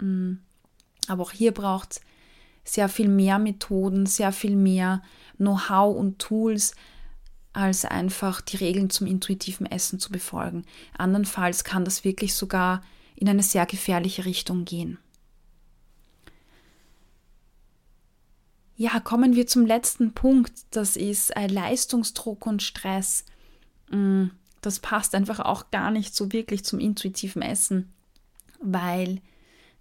Mm. 0.00 0.34
Aber 1.08 1.22
auch 1.22 1.32
hier 1.32 1.52
braucht 1.52 1.94
es 1.94 2.00
sehr 2.64 2.88
viel 2.88 3.08
mehr 3.08 3.38
Methoden, 3.38 4.06
sehr 4.06 4.32
viel 4.32 4.56
mehr 4.56 5.02
Know-how 5.36 5.96
und 5.96 6.20
Tools, 6.20 6.74
als 7.52 7.84
einfach 7.84 8.40
die 8.40 8.56
Regeln 8.56 8.90
zum 8.90 9.06
intuitiven 9.06 9.66
Essen 9.66 9.98
zu 9.98 10.10
befolgen. 10.10 10.64
Andernfalls 10.96 11.64
kann 11.64 11.84
das 11.84 12.04
wirklich 12.04 12.34
sogar 12.34 12.82
in 13.14 13.28
eine 13.28 13.42
sehr 13.42 13.66
gefährliche 13.66 14.24
Richtung 14.24 14.64
gehen. 14.64 14.98
Ja, 18.76 18.98
kommen 19.00 19.36
wir 19.36 19.46
zum 19.46 19.66
letzten 19.66 20.12
Punkt. 20.12 20.52
Das 20.70 20.96
ist 20.96 21.32
Leistungsdruck 21.36 22.46
und 22.46 22.62
Stress. 22.62 23.24
Mm, 23.90 24.28
das 24.60 24.80
passt 24.80 25.14
einfach 25.14 25.40
auch 25.40 25.70
gar 25.70 25.90
nicht 25.90 26.14
so 26.14 26.32
wirklich 26.32 26.64
zum 26.64 26.80
intuitiven 26.80 27.42
Essen, 27.42 27.92
weil 28.60 29.20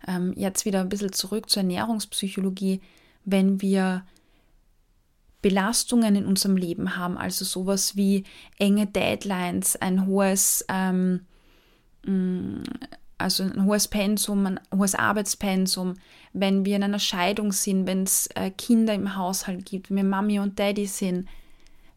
ähm, 0.07 0.33
jetzt 0.35 0.65
wieder 0.65 0.81
ein 0.81 0.89
bisschen 0.89 1.13
zurück 1.13 1.49
zur 1.49 1.61
Ernährungspsychologie, 1.61 2.81
wenn 3.23 3.61
wir 3.61 4.05
Belastungen 5.41 6.15
in 6.15 6.25
unserem 6.25 6.57
Leben 6.57 6.97
haben, 6.97 7.17
also 7.17 7.45
sowas 7.45 7.95
wie 7.95 8.23
enge 8.59 8.87
Deadlines, 8.87 9.75
ein 9.75 10.05
hohes, 10.05 10.65
ähm, 10.69 11.21
mm, 12.05 12.63
also 13.17 13.43
ein 13.43 13.65
hohes 13.65 13.87
Pensum, 13.87 14.45
ein 14.45 14.59
hohes 14.75 14.95
Arbeitspensum, 14.95 15.95
wenn 16.33 16.65
wir 16.65 16.75
in 16.75 16.83
einer 16.83 16.99
Scheidung 16.99 17.51
sind, 17.51 17.87
wenn 17.87 18.03
es 18.03 18.27
äh, 18.35 18.51
Kinder 18.51 18.93
im 18.93 19.15
Haushalt 19.15 19.65
gibt, 19.65 19.89
wenn 19.89 19.97
wir 19.97 20.03
Mami 20.03 20.39
und 20.39 20.59
Daddy 20.59 20.87
sind, 20.87 21.27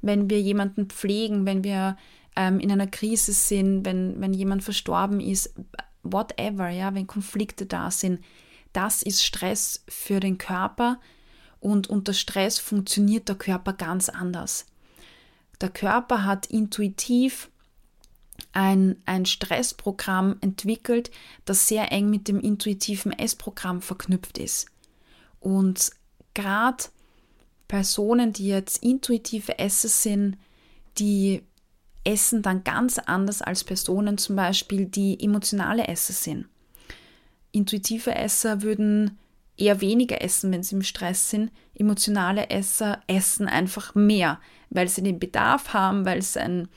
wenn 0.02 0.28
wir 0.28 0.40
jemanden 0.40 0.86
pflegen, 0.86 1.46
wenn 1.46 1.64
wir 1.64 1.96
ähm, 2.36 2.60
in 2.60 2.70
einer 2.70 2.86
Krise 2.86 3.32
sind, 3.32 3.84
wenn, 3.84 4.20
wenn 4.20 4.34
jemand 4.34 4.62
verstorben 4.62 5.20
ist, 5.20 5.54
whatever, 6.02 6.68
ja, 6.68 6.94
wenn 6.94 7.06
Konflikte 7.06 7.66
da 7.66 7.90
sind, 7.90 8.20
das 8.72 9.02
ist 9.02 9.24
Stress 9.24 9.84
für 9.88 10.20
den 10.20 10.36
Körper 10.36 10.98
und 11.64 11.88
unter 11.88 12.12
Stress 12.12 12.58
funktioniert 12.58 13.28
der 13.28 13.36
Körper 13.36 13.72
ganz 13.72 14.10
anders. 14.10 14.66
Der 15.60 15.70
Körper 15.70 16.24
hat 16.24 16.46
intuitiv 16.46 17.50
ein, 18.52 18.96
ein 19.06 19.24
Stressprogramm 19.24 20.36
entwickelt, 20.42 21.10
das 21.46 21.66
sehr 21.66 21.90
eng 21.90 22.10
mit 22.10 22.28
dem 22.28 22.38
intuitiven 22.38 23.12
Essprogramm 23.12 23.80
verknüpft 23.80 24.36
ist. 24.36 24.66
Und 25.40 25.90
gerade 26.34 26.84
Personen, 27.66 28.34
die 28.34 28.48
jetzt 28.48 28.82
intuitive 28.82 29.58
Esser 29.58 29.88
sind, 29.88 30.36
die 30.98 31.42
essen 32.04 32.42
dann 32.42 32.62
ganz 32.62 32.98
anders 32.98 33.40
als 33.40 33.64
Personen 33.64 34.18
zum 34.18 34.36
Beispiel, 34.36 34.84
die 34.84 35.18
emotionale 35.18 35.88
Esser 35.88 36.12
sind. 36.12 36.46
Intuitive 37.52 38.14
Esser 38.14 38.60
würden 38.60 39.18
eher 39.56 39.80
weniger 39.80 40.22
essen, 40.22 40.50
wenn 40.52 40.62
sie 40.62 40.74
im 40.74 40.82
Stress 40.82 41.30
sind. 41.30 41.50
Emotionale 41.74 42.50
Esser 42.50 43.02
essen 43.06 43.48
einfach 43.48 43.94
mehr, 43.94 44.40
weil 44.70 44.88
sie 44.88 45.02
den 45.02 45.18
Bedarf 45.18 45.72
haben, 45.72 46.04
weil 46.04 46.18
es 46.18 46.36
ein 46.36 46.68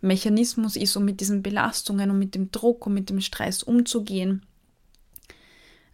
Mechanismus 0.00 0.76
ist, 0.76 0.96
um 0.96 1.04
mit 1.04 1.20
diesen 1.20 1.42
Belastungen 1.42 2.10
und 2.10 2.18
mit 2.18 2.34
dem 2.34 2.50
Druck 2.50 2.86
und 2.86 2.94
mit 2.94 3.10
dem 3.10 3.20
Stress 3.20 3.62
umzugehen. 3.62 4.44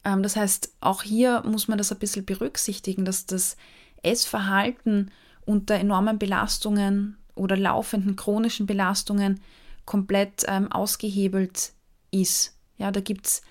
Ähm, 0.05 0.23
das 0.23 0.37
heißt, 0.37 0.75
auch 0.81 1.03
hier 1.03 1.43
muss 1.47 1.69
man 1.69 1.79
das 1.79 1.93
ein 1.93 1.99
bisschen 1.99 2.25
berücksichtigen, 2.25 3.05
dass 3.05 3.27
das 3.27 3.57
Essverhalten 4.03 5.11
unter 5.45 5.75
enormen 5.75 6.19
Belastungen 6.19 7.19
oder 7.35 7.57
laufenden 7.57 8.17
chronischen 8.17 8.67
Belastungen 8.67 9.41
komplett 9.85 10.45
ähm, 10.49 10.71
ausgehebelt 10.71 11.73
ist. 12.11 12.57
Ja, 12.79 12.91
da 12.91 13.01
gibt 13.01 13.27
es 13.27 13.43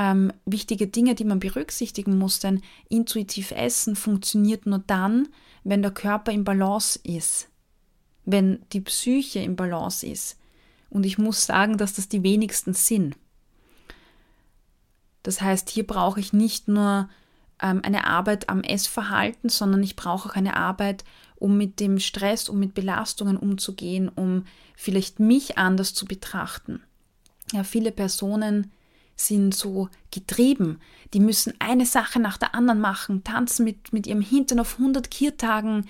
ähm, 0.00 0.32
wichtige 0.46 0.86
Dinge, 0.86 1.14
die 1.14 1.24
man 1.24 1.40
berücksichtigen 1.40 2.16
muss, 2.16 2.40
denn 2.40 2.62
intuitiv 2.88 3.50
Essen 3.50 3.96
funktioniert 3.96 4.64
nur 4.64 4.78
dann, 4.78 5.28
wenn 5.62 5.82
der 5.82 5.90
Körper 5.90 6.32
im 6.32 6.42
Balance 6.42 6.98
ist, 7.02 7.48
wenn 8.24 8.64
die 8.72 8.80
Psyche 8.80 9.40
im 9.40 9.56
Balance 9.56 10.06
ist. 10.06 10.38
Und 10.88 11.04
ich 11.04 11.18
muss 11.18 11.44
sagen, 11.44 11.76
dass 11.76 11.92
das 11.92 12.08
die 12.08 12.22
wenigsten 12.22 12.72
sind. 12.72 13.14
Das 15.22 15.42
heißt, 15.42 15.68
hier 15.68 15.86
brauche 15.86 16.18
ich 16.18 16.32
nicht 16.32 16.66
nur 16.66 17.10
ähm, 17.60 17.82
eine 17.84 18.06
Arbeit 18.06 18.48
am 18.48 18.62
Essverhalten, 18.62 19.50
sondern 19.50 19.82
ich 19.82 19.96
brauche 19.96 20.30
auch 20.30 20.34
eine 20.34 20.56
Arbeit, 20.56 21.04
um 21.36 21.58
mit 21.58 21.78
dem 21.78 21.98
Stress, 21.98 22.48
um 22.48 22.58
mit 22.58 22.72
Belastungen 22.72 23.36
umzugehen, 23.36 24.08
um 24.08 24.46
vielleicht 24.76 25.20
mich 25.20 25.58
anders 25.58 25.92
zu 25.92 26.06
betrachten. 26.06 26.82
Ja, 27.52 27.64
viele 27.64 27.92
Personen 27.92 28.70
sind 29.26 29.54
so 29.54 29.88
getrieben. 30.10 30.80
Die 31.12 31.20
müssen 31.20 31.54
eine 31.58 31.86
Sache 31.86 32.20
nach 32.20 32.38
der 32.38 32.54
anderen 32.54 32.80
machen, 32.80 33.24
tanzen 33.24 33.64
mit, 33.64 33.92
mit 33.92 34.06
ihrem 34.06 34.22
Hintern 34.22 34.60
auf 34.60 34.78
100 34.78 35.10
Kiertagen. 35.10 35.86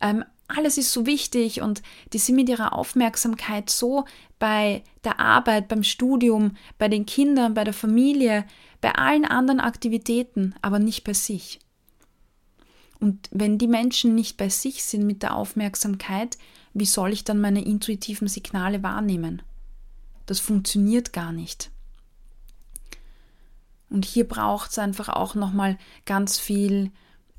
Ähm, 0.00 0.24
alles 0.46 0.78
ist 0.78 0.92
so 0.92 1.04
wichtig 1.04 1.60
und 1.60 1.82
die 2.12 2.18
sind 2.18 2.36
mit 2.36 2.48
ihrer 2.48 2.72
Aufmerksamkeit 2.72 3.68
so 3.68 4.04
bei 4.38 4.82
der 5.04 5.20
Arbeit, 5.20 5.68
beim 5.68 5.82
Studium, 5.82 6.56
bei 6.78 6.88
den 6.88 7.04
Kindern, 7.04 7.54
bei 7.54 7.64
der 7.64 7.74
Familie, 7.74 8.46
bei 8.80 8.94
allen 8.94 9.24
anderen 9.24 9.60
Aktivitäten, 9.60 10.54
aber 10.62 10.78
nicht 10.78 11.04
bei 11.04 11.12
sich. 11.12 11.58
Und 13.00 13.28
wenn 13.30 13.58
die 13.58 13.68
Menschen 13.68 14.14
nicht 14.14 14.36
bei 14.36 14.48
sich 14.48 14.84
sind 14.84 15.04
mit 15.04 15.22
der 15.22 15.36
Aufmerksamkeit, 15.36 16.38
wie 16.74 16.86
soll 16.86 17.12
ich 17.12 17.24
dann 17.24 17.40
meine 17.40 17.64
intuitiven 17.64 18.28
Signale 18.28 18.82
wahrnehmen? 18.82 19.42
Das 20.26 20.40
funktioniert 20.40 21.12
gar 21.12 21.32
nicht. 21.32 21.70
Und 23.90 24.04
hier 24.04 24.26
braucht 24.26 24.70
es 24.70 24.78
einfach 24.78 25.08
auch 25.08 25.34
nochmal 25.34 25.78
ganz 26.04 26.38
viel 26.38 26.90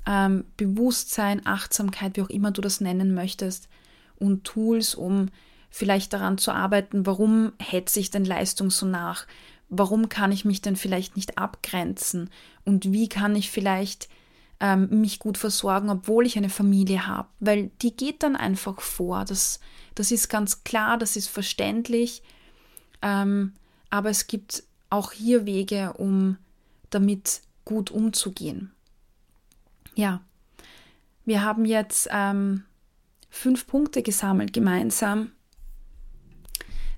ähm, 0.05 0.45
Bewusstsein, 0.57 1.45
Achtsamkeit, 1.45 2.17
wie 2.17 2.21
auch 2.21 2.29
immer 2.29 2.51
du 2.51 2.61
das 2.61 2.81
nennen 2.81 3.13
möchtest, 3.13 3.69
und 4.17 4.43
Tools, 4.43 4.95
um 4.95 5.29
vielleicht 5.69 6.13
daran 6.13 6.37
zu 6.37 6.51
arbeiten, 6.51 7.05
warum 7.05 7.53
hetze 7.59 7.99
ich 7.99 8.11
denn 8.11 8.25
Leistung 8.25 8.69
so 8.69 8.85
nach? 8.85 9.27
Warum 9.69 10.09
kann 10.09 10.31
ich 10.31 10.45
mich 10.45 10.61
denn 10.61 10.75
vielleicht 10.75 11.15
nicht 11.15 11.37
abgrenzen? 11.37 12.29
Und 12.65 12.91
wie 12.91 13.07
kann 13.07 13.35
ich 13.35 13.51
vielleicht 13.51 14.09
ähm, 14.59 15.01
mich 15.01 15.19
gut 15.19 15.37
versorgen, 15.37 15.89
obwohl 15.89 16.25
ich 16.25 16.37
eine 16.37 16.49
Familie 16.49 17.05
habe? 17.07 17.29
Weil 17.39 17.69
die 17.81 17.95
geht 17.95 18.23
dann 18.23 18.35
einfach 18.35 18.81
vor. 18.81 19.25
Das, 19.25 19.59
das 19.95 20.11
ist 20.11 20.27
ganz 20.27 20.63
klar, 20.63 20.97
das 20.97 21.15
ist 21.15 21.29
verständlich. 21.29 22.23
Ähm, 23.01 23.53
aber 23.91 24.09
es 24.09 24.27
gibt 24.27 24.63
auch 24.89 25.11
hier 25.11 25.45
Wege, 25.45 25.93
um 25.97 26.37
damit 26.89 27.41
gut 27.65 27.91
umzugehen. 27.91 28.71
Ja, 29.95 30.21
wir 31.25 31.43
haben 31.43 31.65
jetzt 31.65 32.07
ähm, 32.11 32.63
fünf 33.29 33.67
Punkte 33.67 34.01
gesammelt 34.01 34.53
gemeinsam. 34.53 35.31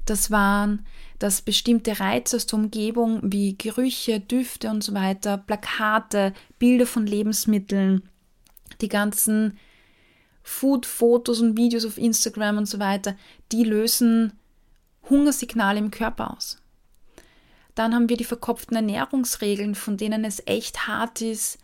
Das 0.05 0.31
waren, 0.31 0.85
dass 1.19 1.41
bestimmte 1.41 1.99
Reize 1.99 2.37
aus 2.37 2.47
der 2.47 2.59
Umgebung 2.59 3.19
wie 3.23 3.57
Gerüche, 3.57 4.19
Düfte 4.19 4.69
und 4.69 4.83
so 4.83 4.93
weiter, 4.93 5.37
Plakate, 5.37 6.33
Bilder 6.57 6.87
von 6.87 7.05
Lebensmitteln, 7.05 8.09
die 8.81 8.87
ganzen 8.87 9.57
Food-Fotos 10.43 11.41
und 11.41 11.57
Videos 11.57 11.85
auf 11.85 11.97
Instagram 11.97 12.57
und 12.57 12.65
so 12.65 12.79
weiter, 12.79 13.15
die 13.51 13.63
lösen 13.63 14.33
Hungersignale 15.09 15.79
im 15.79 15.91
Körper 15.91 16.35
aus. 16.35 16.60
Dann 17.81 17.95
haben 17.95 18.09
wir 18.09 18.17
die 18.17 18.25
verkopften 18.25 18.75
Ernährungsregeln, 18.75 19.73
von 19.73 19.97
denen 19.97 20.23
es 20.23 20.43
echt 20.45 20.85
hart 20.85 21.19
ist, 21.19 21.57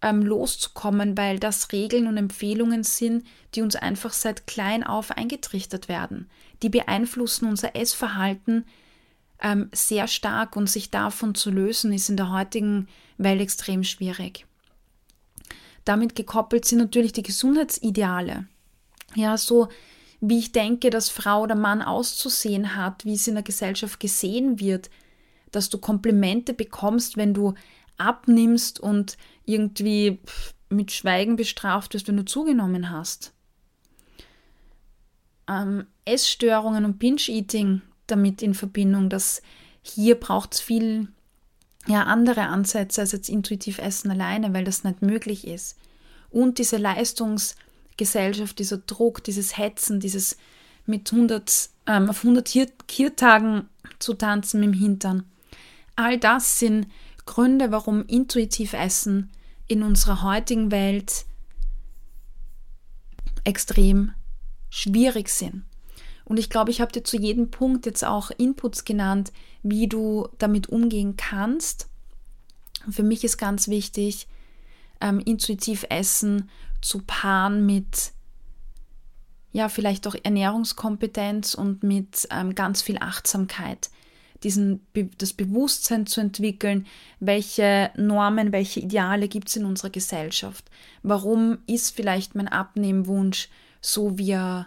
ähm, 0.00 0.22
loszukommen, 0.22 1.18
weil 1.18 1.38
das 1.38 1.72
Regeln 1.72 2.06
und 2.06 2.16
Empfehlungen 2.16 2.84
sind, 2.84 3.26
die 3.54 3.60
uns 3.60 3.76
einfach 3.76 4.14
seit 4.14 4.46
klein 4.46 4.82
auf 4.82 5.10
eingetrichtert 5.10 5.90
werden. 5.90 6.30
Die 6.62 6.70
beeinflussen 6.70 7.48
unser 7.48 7.76
Essverhalten 7.76 8.64
ähm, 9.42 9.68
sehr 9.74 10.08
stark 10.08 10.56
und 10.56 10.70
sich 10.70 10.90
davon 10.90 11.34
zu 11.34 11.50
lösen, 11.50 11.92
ist 11.92 12.08
in 12.08 12.16
der 12.16 12.32
heutigen 12.32 12.88
Welt 13.18 13.42
extrem 13.42 13.84
schwierig. 13.84 14.46
Damit 15.84 16.16
gekoppelt 16.16 16.64
sind 16.64 16.78
natürlich 16.78 17.12
die 17.12 17.24
Gesundheitsideale. 17.24 18.46
Ja, 19.16 19.36
so 19.36 19.68
wie 20.22 20.38
ich 20.38 20.52
denke, 20.52 20.88
dass 20.88 21.10
Frau 21.10 21.42
oder 21.42 21.56
Mann 21.56 21.82
auszusehen 21.82 22.74
hat, 22.74 23.04
wie 23.04 23.12
es 23.12 23.28
in 23.28 23.34
der 23.34 23.42
Gesellschaft 23.42 24.00
gesehen 24.00 24.58
wird, 24.58 24.88
dass 25.52 25.68
du 25.70 25.78
Komplimente 25.78 26.54
bekommst, 26.54 27.16
wenn 27.16 27.34
du 27.34 27.54
abnimmst 27.98 28.80
und 28.80 29.16
irgendwie 29.44 30.18
mit 30.68 30.90
Schweigen 30.90 31.36
bestraft 31.36 31.94
wirst, 31.94 32.08
wenn 32.08 32.16
du 32.16 32.24
zugenommen 32.24 32.90
hast. 32.90 33.32
Ähm, 35.48 35.86
Essstörungen 36.04 36.84
und 36.84 36.98
Binge-Eating 36.98 37.82
damit 38.06 38.42
in 38.42 38.54
Verbindung, 38.54 39.08
dass 39.08 39.42
hier 39.82 40.14
braucht 40.16 40.54
es 40.54 40.60
viel 40.60 41.08
ja, 41.86 42.04
andere 42.04 42.42
Ansätze 42.42 43.00
als 43.00 43.12
jetzt 43.12 43.28
intuitiv 43.28 43.78
Essen 43.78 44.10
alleine, 44.10 44.54
weil 44.54 44.64
das 44.64 44.84
nicht 44.84 45.02
möglich 45.02 45.46
ist. 45.46 45.76
Und 46.30 46.58
diese 46.58 46.76
Leistungsgesellschaft, 46.76 48.58
dieser 48.58 48.78
Druck, 48.78 49.24
dieses 49.24 49.58
Hetzen, 49.58 50.00
dieses 50.00 50.36
mit 50.86 51.12
100, 51.12 51.70
ähm, 51.86 52.08
auf 52.08 52.24
100 52.24 52.48
Kiertagen 52.86 53.68
zu 53.98 54.14
tanzen 54.14 54.60
mit 54.60 54.68
dem 54.68 54.80
Hintern. 54.80 55.24
All 55.96 56.18
das 56.18 56.58
sind 56.58 56.86
Gründe, 57.26 57.70
warum 57.70 58.04
intuitiv 58.06 58.72
Essen 58.72 59.30
in 59.68 59.82
unserer 59.82 60.22
heutigen 60.22 60.70
Welt 60.70 61.24
extrem 63.44 64.12
schwierig 64.70 65.28
sind. 65.28 65.64
Und 66.24 66.38
ich 66.38 66.50
glaube, 66.50 66.70
ich 66.70 66.80
habe 66.80 66.92
dir 66.92 67.04
zu 67.04 67.16
jedem 67.16 67.50
Punkt 67.50 67.86
jetzt 67.86 68.04
auch 68.04 68.30
Inputs 68.30 68.84
genannt, 68.84 69.32
wie 69.62 69.88
du 69.88 70.28
damit 70.38 70.68
umgehen 70.68 71.16
kannst. 71.16 71.88
Für 72.88 73.02
mich 73.02 73.24
ist 73.24 73.38
ganz 73.38 73.68
wichtig, 73.68 74.28
ähm, 75.00 75.20
intuitiv 75.20 75.84
Essen 75.88 76.48
zu 76.80 77.02
paaren 77.06 77.66
mit 77.66 78.12
ja, 79.52 79.68
vielleicht 79.68 80.06
auch 80.06 80.16
Ernährungskompetenz 80.22 81.54
und 81.54 81.82
mit 81.82 82.26
ähm, 82.30 82.54
ganz 82.54 82.80
viel 82.80 82.96
Achtsamkeit 82.98 83.90
diesen, 84.44 84.86
das 85.18 85.32
Bewusstsein 85.32 86.06
zu 86.06 86.20
entwickeln, 86.20 86.86
welche 87.20 87.90
Normen, 87.96 88.52
welche 88.52 88.80
Ideale 88.80 89.28
gibt 89.28 89.48
es 89.48 89.56
in 89.56 89.64
unserer 89.64 89.90
Gesellschaft. 89.90 90.70
Warum 91.02 91.58
ist 91.66 91.94
vielleicht 91.94 92.34
mein 92.34 92.48
Abnehmwunsch 92.48 93.48
so, 93.80 94.18
wie 94.18 94.32
er 94.32 94.66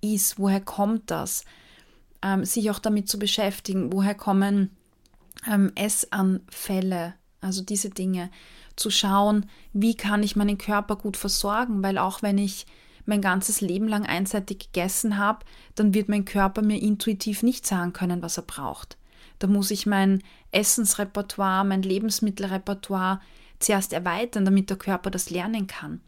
ist? 0.00 0.38
Woher 0.38 0.60
kommt 0.60 1.10
das? 1.10 1.44
Ähm, 2.22 2.44
sich 2.44 2.70
auch 2.70 2.78
damit 2.78 3.08
zu 3.08 3.18
beschäftigen, 3.18 3.92
woher 3.92 4.14
kommen 4.14 4.70
ähm, 5.50 5.72
Essanfälle, 5.74 7.14
also 7.40 7.62
diese 7.62 7.90
Dinge, 7.90 8.30
zu 8.76 8.90
schauen, 8.90 9.46
wie 9.72 9.94
kann 9.94 10.22
ich 10.22 10.36
meinen 10.36 10.58
Körper 10.58 10.96
gut 10.96 11.16
versorgen, 11.16 11.82
weil 11.82 11.98
auch 11.98 12.22
wenn 12.22 12.38
ich 12.38 12.66
mein 13.06 13.20
ganzes 13.20 13.60
Leben 13.60 13.88
lang 13.88 14.06
einseitig 14.06 14.58
gegessen 14.72 15.18
habe, 15.18 15.44
dann 15.74 15.94
wird 15.94 16.08
mein 16.08 16.24
Körper 16.24 16.62
mir 16.62 16.80
intuitiv 16.80 17.42
nicht 17.42 17.66
sagen 17.66 17.92
können, 17.92 18.22
was 18.22 18.36
er 18.36 18.44
braucht. 18.44 18.96
Da 19.38 19.46
muss 19.46 19.70
ich 19.70 19.86
mein 19.86 20.22
Essensrepertoire, 20.52 21.64
mein 21.64 21.82
Lebensmittelrepertoire 21.82 23.20
zuerst 23.58 23.92
erweitern, 23.92 24.44
damit 24.44 24.70
der 24.70 24.76
Körper 24.76 25.10
das 25.10 25.30
lernen 25.30 25.66
kann. 25.66 26.00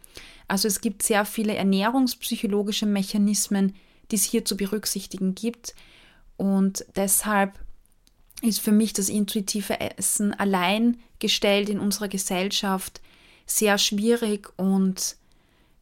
Also 0.46 0.68
es 0.68 0.80
gibt 0.80 1.02
sehr 1.02 1.24
viele 1.24 1.54
ernährungspsychologische 1.54 2.86
Mechanismen, 2.86 3.74
die 4.10 4.16
es 4.16 4.24
hier 4.24 4.44
zu 4.44 4.56
berücksichtigen 4.56 5.34
gibt. 5.34 5.74
Und 6.36 6.84
deshalb 6.96 7.58
ist 8.42 8.60
für 8.60 8.72
mich 8.72 8.92
das 8.92 9.08
intuitive 9.08 9.80
Essen 9.80 10.34
allein 10.34 10.98
gestellt 11.18 11.68
in 11.68 11.80
unserer 11.80 12.08
Gesellschaft 12.08 13.00
sehr 13.46 13.78
schwierig 13.78 14.52
und 14.56 15.16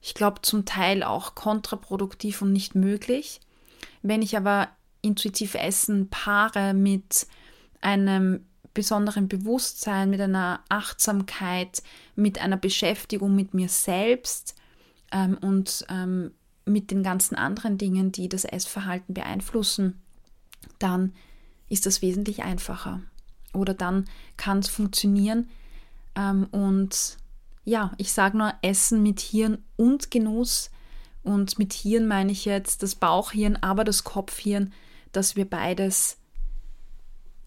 ich 0.02 0.14
glaube 0.14 0.42
zum 0.42 0.64
Teil 0.64 1.04
auch 1.04 1.34
kontraproduktiv 1.34 2.42
und 2.42 2.52
nicht 2.52 2.74
möglich. 2.74 3.40
Wenn 4.02 4.20
ich 4.20 4.36
aber 4.36 4.68
intuitiv 5.00 5.54
Essen 5.54 6.10
paare 6.10 6.74
mit 6.74 7.26
einem 7.80 8.44
besonderen 8.74 9.28
Bewusstsein, 9.28 10.10
mit 10.10 10.20
einer 10.20 10.60
Achtsamkeit, 10.68 11.82
mit 12.16 12.40
einer 12.40 12.56
Beschäftigung 12.56 13.34
mit 13.34 13.54
mir 13.54 13.68
selbst 13.68 14.56
ähm, 15.12 15.38
und 15.40 15.84
ähm, 15.88 16.32
mit 16.64 16.90
den 16.90 17.02
ganzen 17.02 17.36
anderen 17.36 17.78
Dingen, 17.78 18.12
die 18.12 18.28
das 18.28 18.44
Essverhalten 18.44 19.14
beeinflussen, 19.14 20.00
dann 20.78 21.12
ist 21.68 21.86
das 21.86 22.02
wesentlich 22.02 22.42
einfacher. 22.42 23.02
Oder 23.52 23.74
dann 23.74 24.06
kann 24.36 24.60
es 24.60 24.68
funktionieren 24.68 25.48
ähm, 26.16 26.46
und 26.50 27.18
ja, 27.64 27.92
ich 27.96 28.12
sage 28.12 28.36
nur 28.36 28.54
Essen 28.62 29.02
mit 29.02 29.20
Hirn 29.20 29.58
und 29.76 30.10
Genuss. 30.10 30.70
Und 31.22 31.58
mit 31.58 31.72
Hirn 31.72 32.08
meine 32.08 32.32
ich 32.32 32.44
jetzt 32.44 32.82
das 32.82 32.96
Bauchhirn, 32.96 33.56
aber 33.56 33.84
das 33.84 34.02
Kopfhirn, 34.02 34.72
dass 35.12 35.36
wir 35.36 35.48
beides 35.48 36.16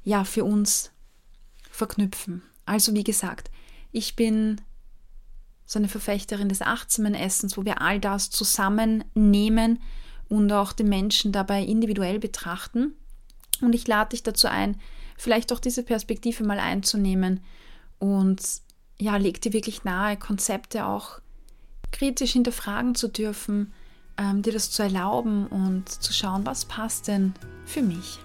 ja 0.04 0.24
für 0.24 0.46
uns 0.46 0.92
verknüpfen. 1.70 2.42
Also 2.66 2.94
wie 2.94 3.04
gesagt, 3.04 3.52
ich 3.92 4.16
bin 4.16 4.62
so 5.66 5.80
eine 5.80 5.90
Verfechterin 5.90 6.48
des 6.48 6.62
achtsamen 6.62 7.16
Essens, 7.16 7.58
wo 7.58 7.66
wir 7.66 7.82
all 7.82 8.00
das 8.00 8.30
zusammennehmen 8.30 9.80
und 10.30 10.52
auch 10.52 10.74
den 10.74 10.88
Menschen 10.88 11.32
dabei 11.32 11.64
individuell 11.64 12.20
betrachten. 12.20 12.94
Und 13.62 13.74
ich 13.74 13.88
lade 13.88 14.12
dich 14.12 14.24
dazu 14.24 14.48
ein, 14.48 14.80
vielleicht 15.18 15.52
auch 15.52 15.60
diese 15.60 15.84
Perspektive 15.84 16.44
mal 16.44 16.60
einzunehmen 16.60 17.42
und 18.00 18.42
ja, 19.00 19.18
leg 19.18 19.42
dir 19.42 19.54
wirklich 19.54 19.84
nahe, 19.84 20.18
Konzepte 20.18 20.86
auch 20.86 21.20
kritisch 21.92 22.34
hinterfragen 22.34 22.96
zu 22.96 23.08
dürfen, 23.08 23.74
ähm, 24.18 24.42
dir 24.42 24.54
das 24.54 24.72
zu 24.72 24.84
erlauben 24.84 25.48
und 25.48 25.90
zu 25.90 26.14
schauen, 26.14 26.46
was 26.46 26.66
passt 26.66 27.08
denn 27.08 27.34
für 27.66 27.82
mich. 27.82 28.20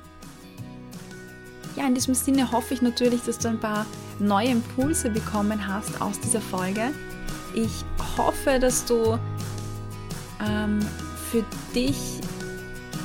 Ja, 1.76 1.86
in 1.86 1.94
diesem 1.94 2.14
Sinne 2.14 2.50
hoffe 2.50 2.74
ich 2.74 2.82
natürlich, 2.82 3.22
dass 3.22 3.38
du 3.38 3.48
ein 3.48 3.60
paar 3.60 3.86
neue 4.18 4.48
Impulse 4.48 5.10
bekommen 5.10 5.66
hast 5.66 6.00
aus 6.00 6.18
dieser 6.20 6.40
Folge. 6.40 6.90
Ich 7.54 7.84
hoffe, 8.16 8.58
dass 8.60 8.84
du 8.84 9.18
ähm, 10.44 10.80
für 11.30 11.44
dich 11.74 11.96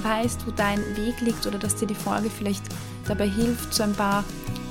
weißt, 0.03 0.45
wo 0.45 0.51
dein 0.51 0.79
Weg 0.97 1.21
liegt 1.21 1.45
oder 1.47 1.57
dass 1.57 1.75
dir 1.75 1.87
die 1.87 1.95
Folge 1.95 2.29
vielleicht 2.29 2.63
dabei 3.07 3.27
hilft, 3.27 3.73
so 3.73 3.83
ein 3.83 3.93
paar 3.93 4.23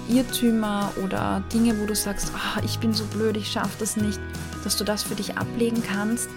Irrtümer 0.08 0.92
oder 1.02 1.42
Dinge, 1.52 1.78
wo 1.80 1.86
du 1.86 1.94
sagst, 1.94 2.32
oh, 2.34 2.60
ich 2.64 2.78
bin 2.78 2.92
so 2.92 3.04
blöd, 3.06 3.36
ich 3.36 3.50
schaffe 3.50 3.76
das 3.78 3.96
nicht, 3.96 4.20
dass 4.62 4.76
du 4.76 4.84
das 4.84 5.02
für 5.02 5.14
dich 5.14 5.36
ablegen 5.36 5.82
kannst 5.82 6.28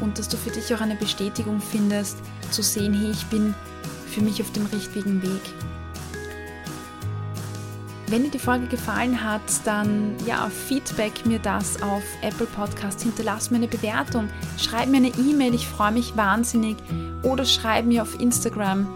und 0.00 0.18
dass 0.18 0.28
du 0.28 0.36
für 0.36 0.50
dich 0.50 0.74
auch 0.74 0.80
eine 0.80 0.96
Bestätigung 0.96 1.60
findest, 1.60 2.18
zu 2.50 2.62
sehen, 2.62 2.94
hey, 2.94 3.10
ich 3.10 3.26
bin 3.26 3.54
für 4.06 4.20
mich 4.20 4.40
auf 4.40 4.52
dem 4.52 4.66
richtigen 4.66 5.22
Weg. 5.22 5.42
Wenn 8.10 8.22
dir 8.22 8.30
die 8.30 8.38
Folge 8.38 8.66
gefallen 8.68 9.22
hat, 9.22 9.42
dann 9.64 10.14
ja, 10.24 10.48
feedback 10.48 11.26
mir 11.26 11.38
das 11.40 11.82
auf 11.82 12.02
Apple 12.22 12.46
Podcast, 12.46 13.02
hinterlass 13.02 13.50
mir 13.50 13.58
eine 13.58 13.68
Bewertung, 13.68 14.30
schreib 14.56 14.88
mir 14.88 14.96
eine 14.96 15.08
E-Mail, 15.08 15.54
ich 15.54 15.68
freue 15.68 15.92
mich 15.92 16.16
wahnsinnig 16.16 16.76
oder 17.22 17.44
schreib 17.44 17.84
mir 17.84 18.00
auf 18.00 18.18
Instagram. 18.18 18.86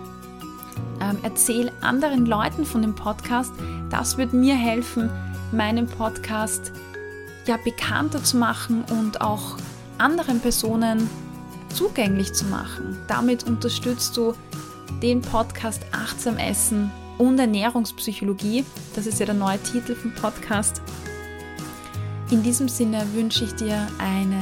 Ähm, 1.12 1.18
erzähl 1.22 1.70
anderen 1.80 2.26
Leuten 2.26 2.64
von 2.64 2.82
dem 2.82 2.94
Podcast. 2.94 3.52
Das 3.90 4.16
wird 4.16 4.32
mir 4.32 4.54
helfen, 4.54 5.10
meinen 5.52 5.86
Podcast 5.86 6.72
ja 7.46 7.56
bekannter 7.56 8.22
zu 8.22 8.36
machen 8.36 8.84
und 8.90 9.20
auch 9.20 9.56
anderen 9.98 10.40
Personen 10.40 11.08
zugänglich 11.74 12.32
zu 12.32 12.44
machen. 12.46 12.96
Damit 13.08 13.44
unterstützt 13.44 14.16
du 14.16 14.34
den 15.02 15.20
Podcast 15.20 15.82
Achtsam 15.92 16.36
Essen 16.38 16.90
und 17.18 17.38
Ernährungspsychologie. 17.38 18.64
Das 18.94 19.06
ist 19.06 19.20
ja 19.20 19.26
der 19.26 19.34
neue 19.34 19.58
Titel 19.62 19.94
vom 19.94 20.12
Podcast. 20.14 20.82
In 22.30 22.42
diesem 22.42 22.68
Sinne 22.68 23.04
wünsche 23.14 23.44
ich 23.44 23.54
dir 23.54 23.86
eine 23.98 24.40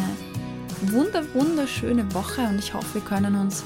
wunder 0.93 1.23
wunderschöne 1.35 2.13
Woche 2.15 2.43
und 2.43 2.59
ich 2.59 2.73
hoffe, 2.73 2.95
wir 2.95 3.01
können 3.03 3.35
uns 3.37 3.65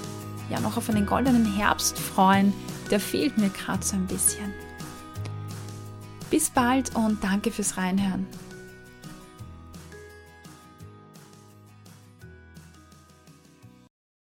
ja 0.51 0.61
noch 0.61 0.77
auf 0.77 0.89
einen 0.89 1.07
goldenen 1.07 1.45
Herbst 1.45 1.99
freuen. 1.99 2.53
Der 2.91 3.01
fehlt 3.01 3.39
mir 3.39 3.51
gerade 3.51 3.85
so 3.85 3.97
ein 3.97 4.07
bisschen. 4.07 4.53
Bis 6.31 6.51
bald 6.51 6.95
und 6.95 7.23
danke 7.23 7.51
fürs 7.51 7.77
Reinhören. 7.77 8.27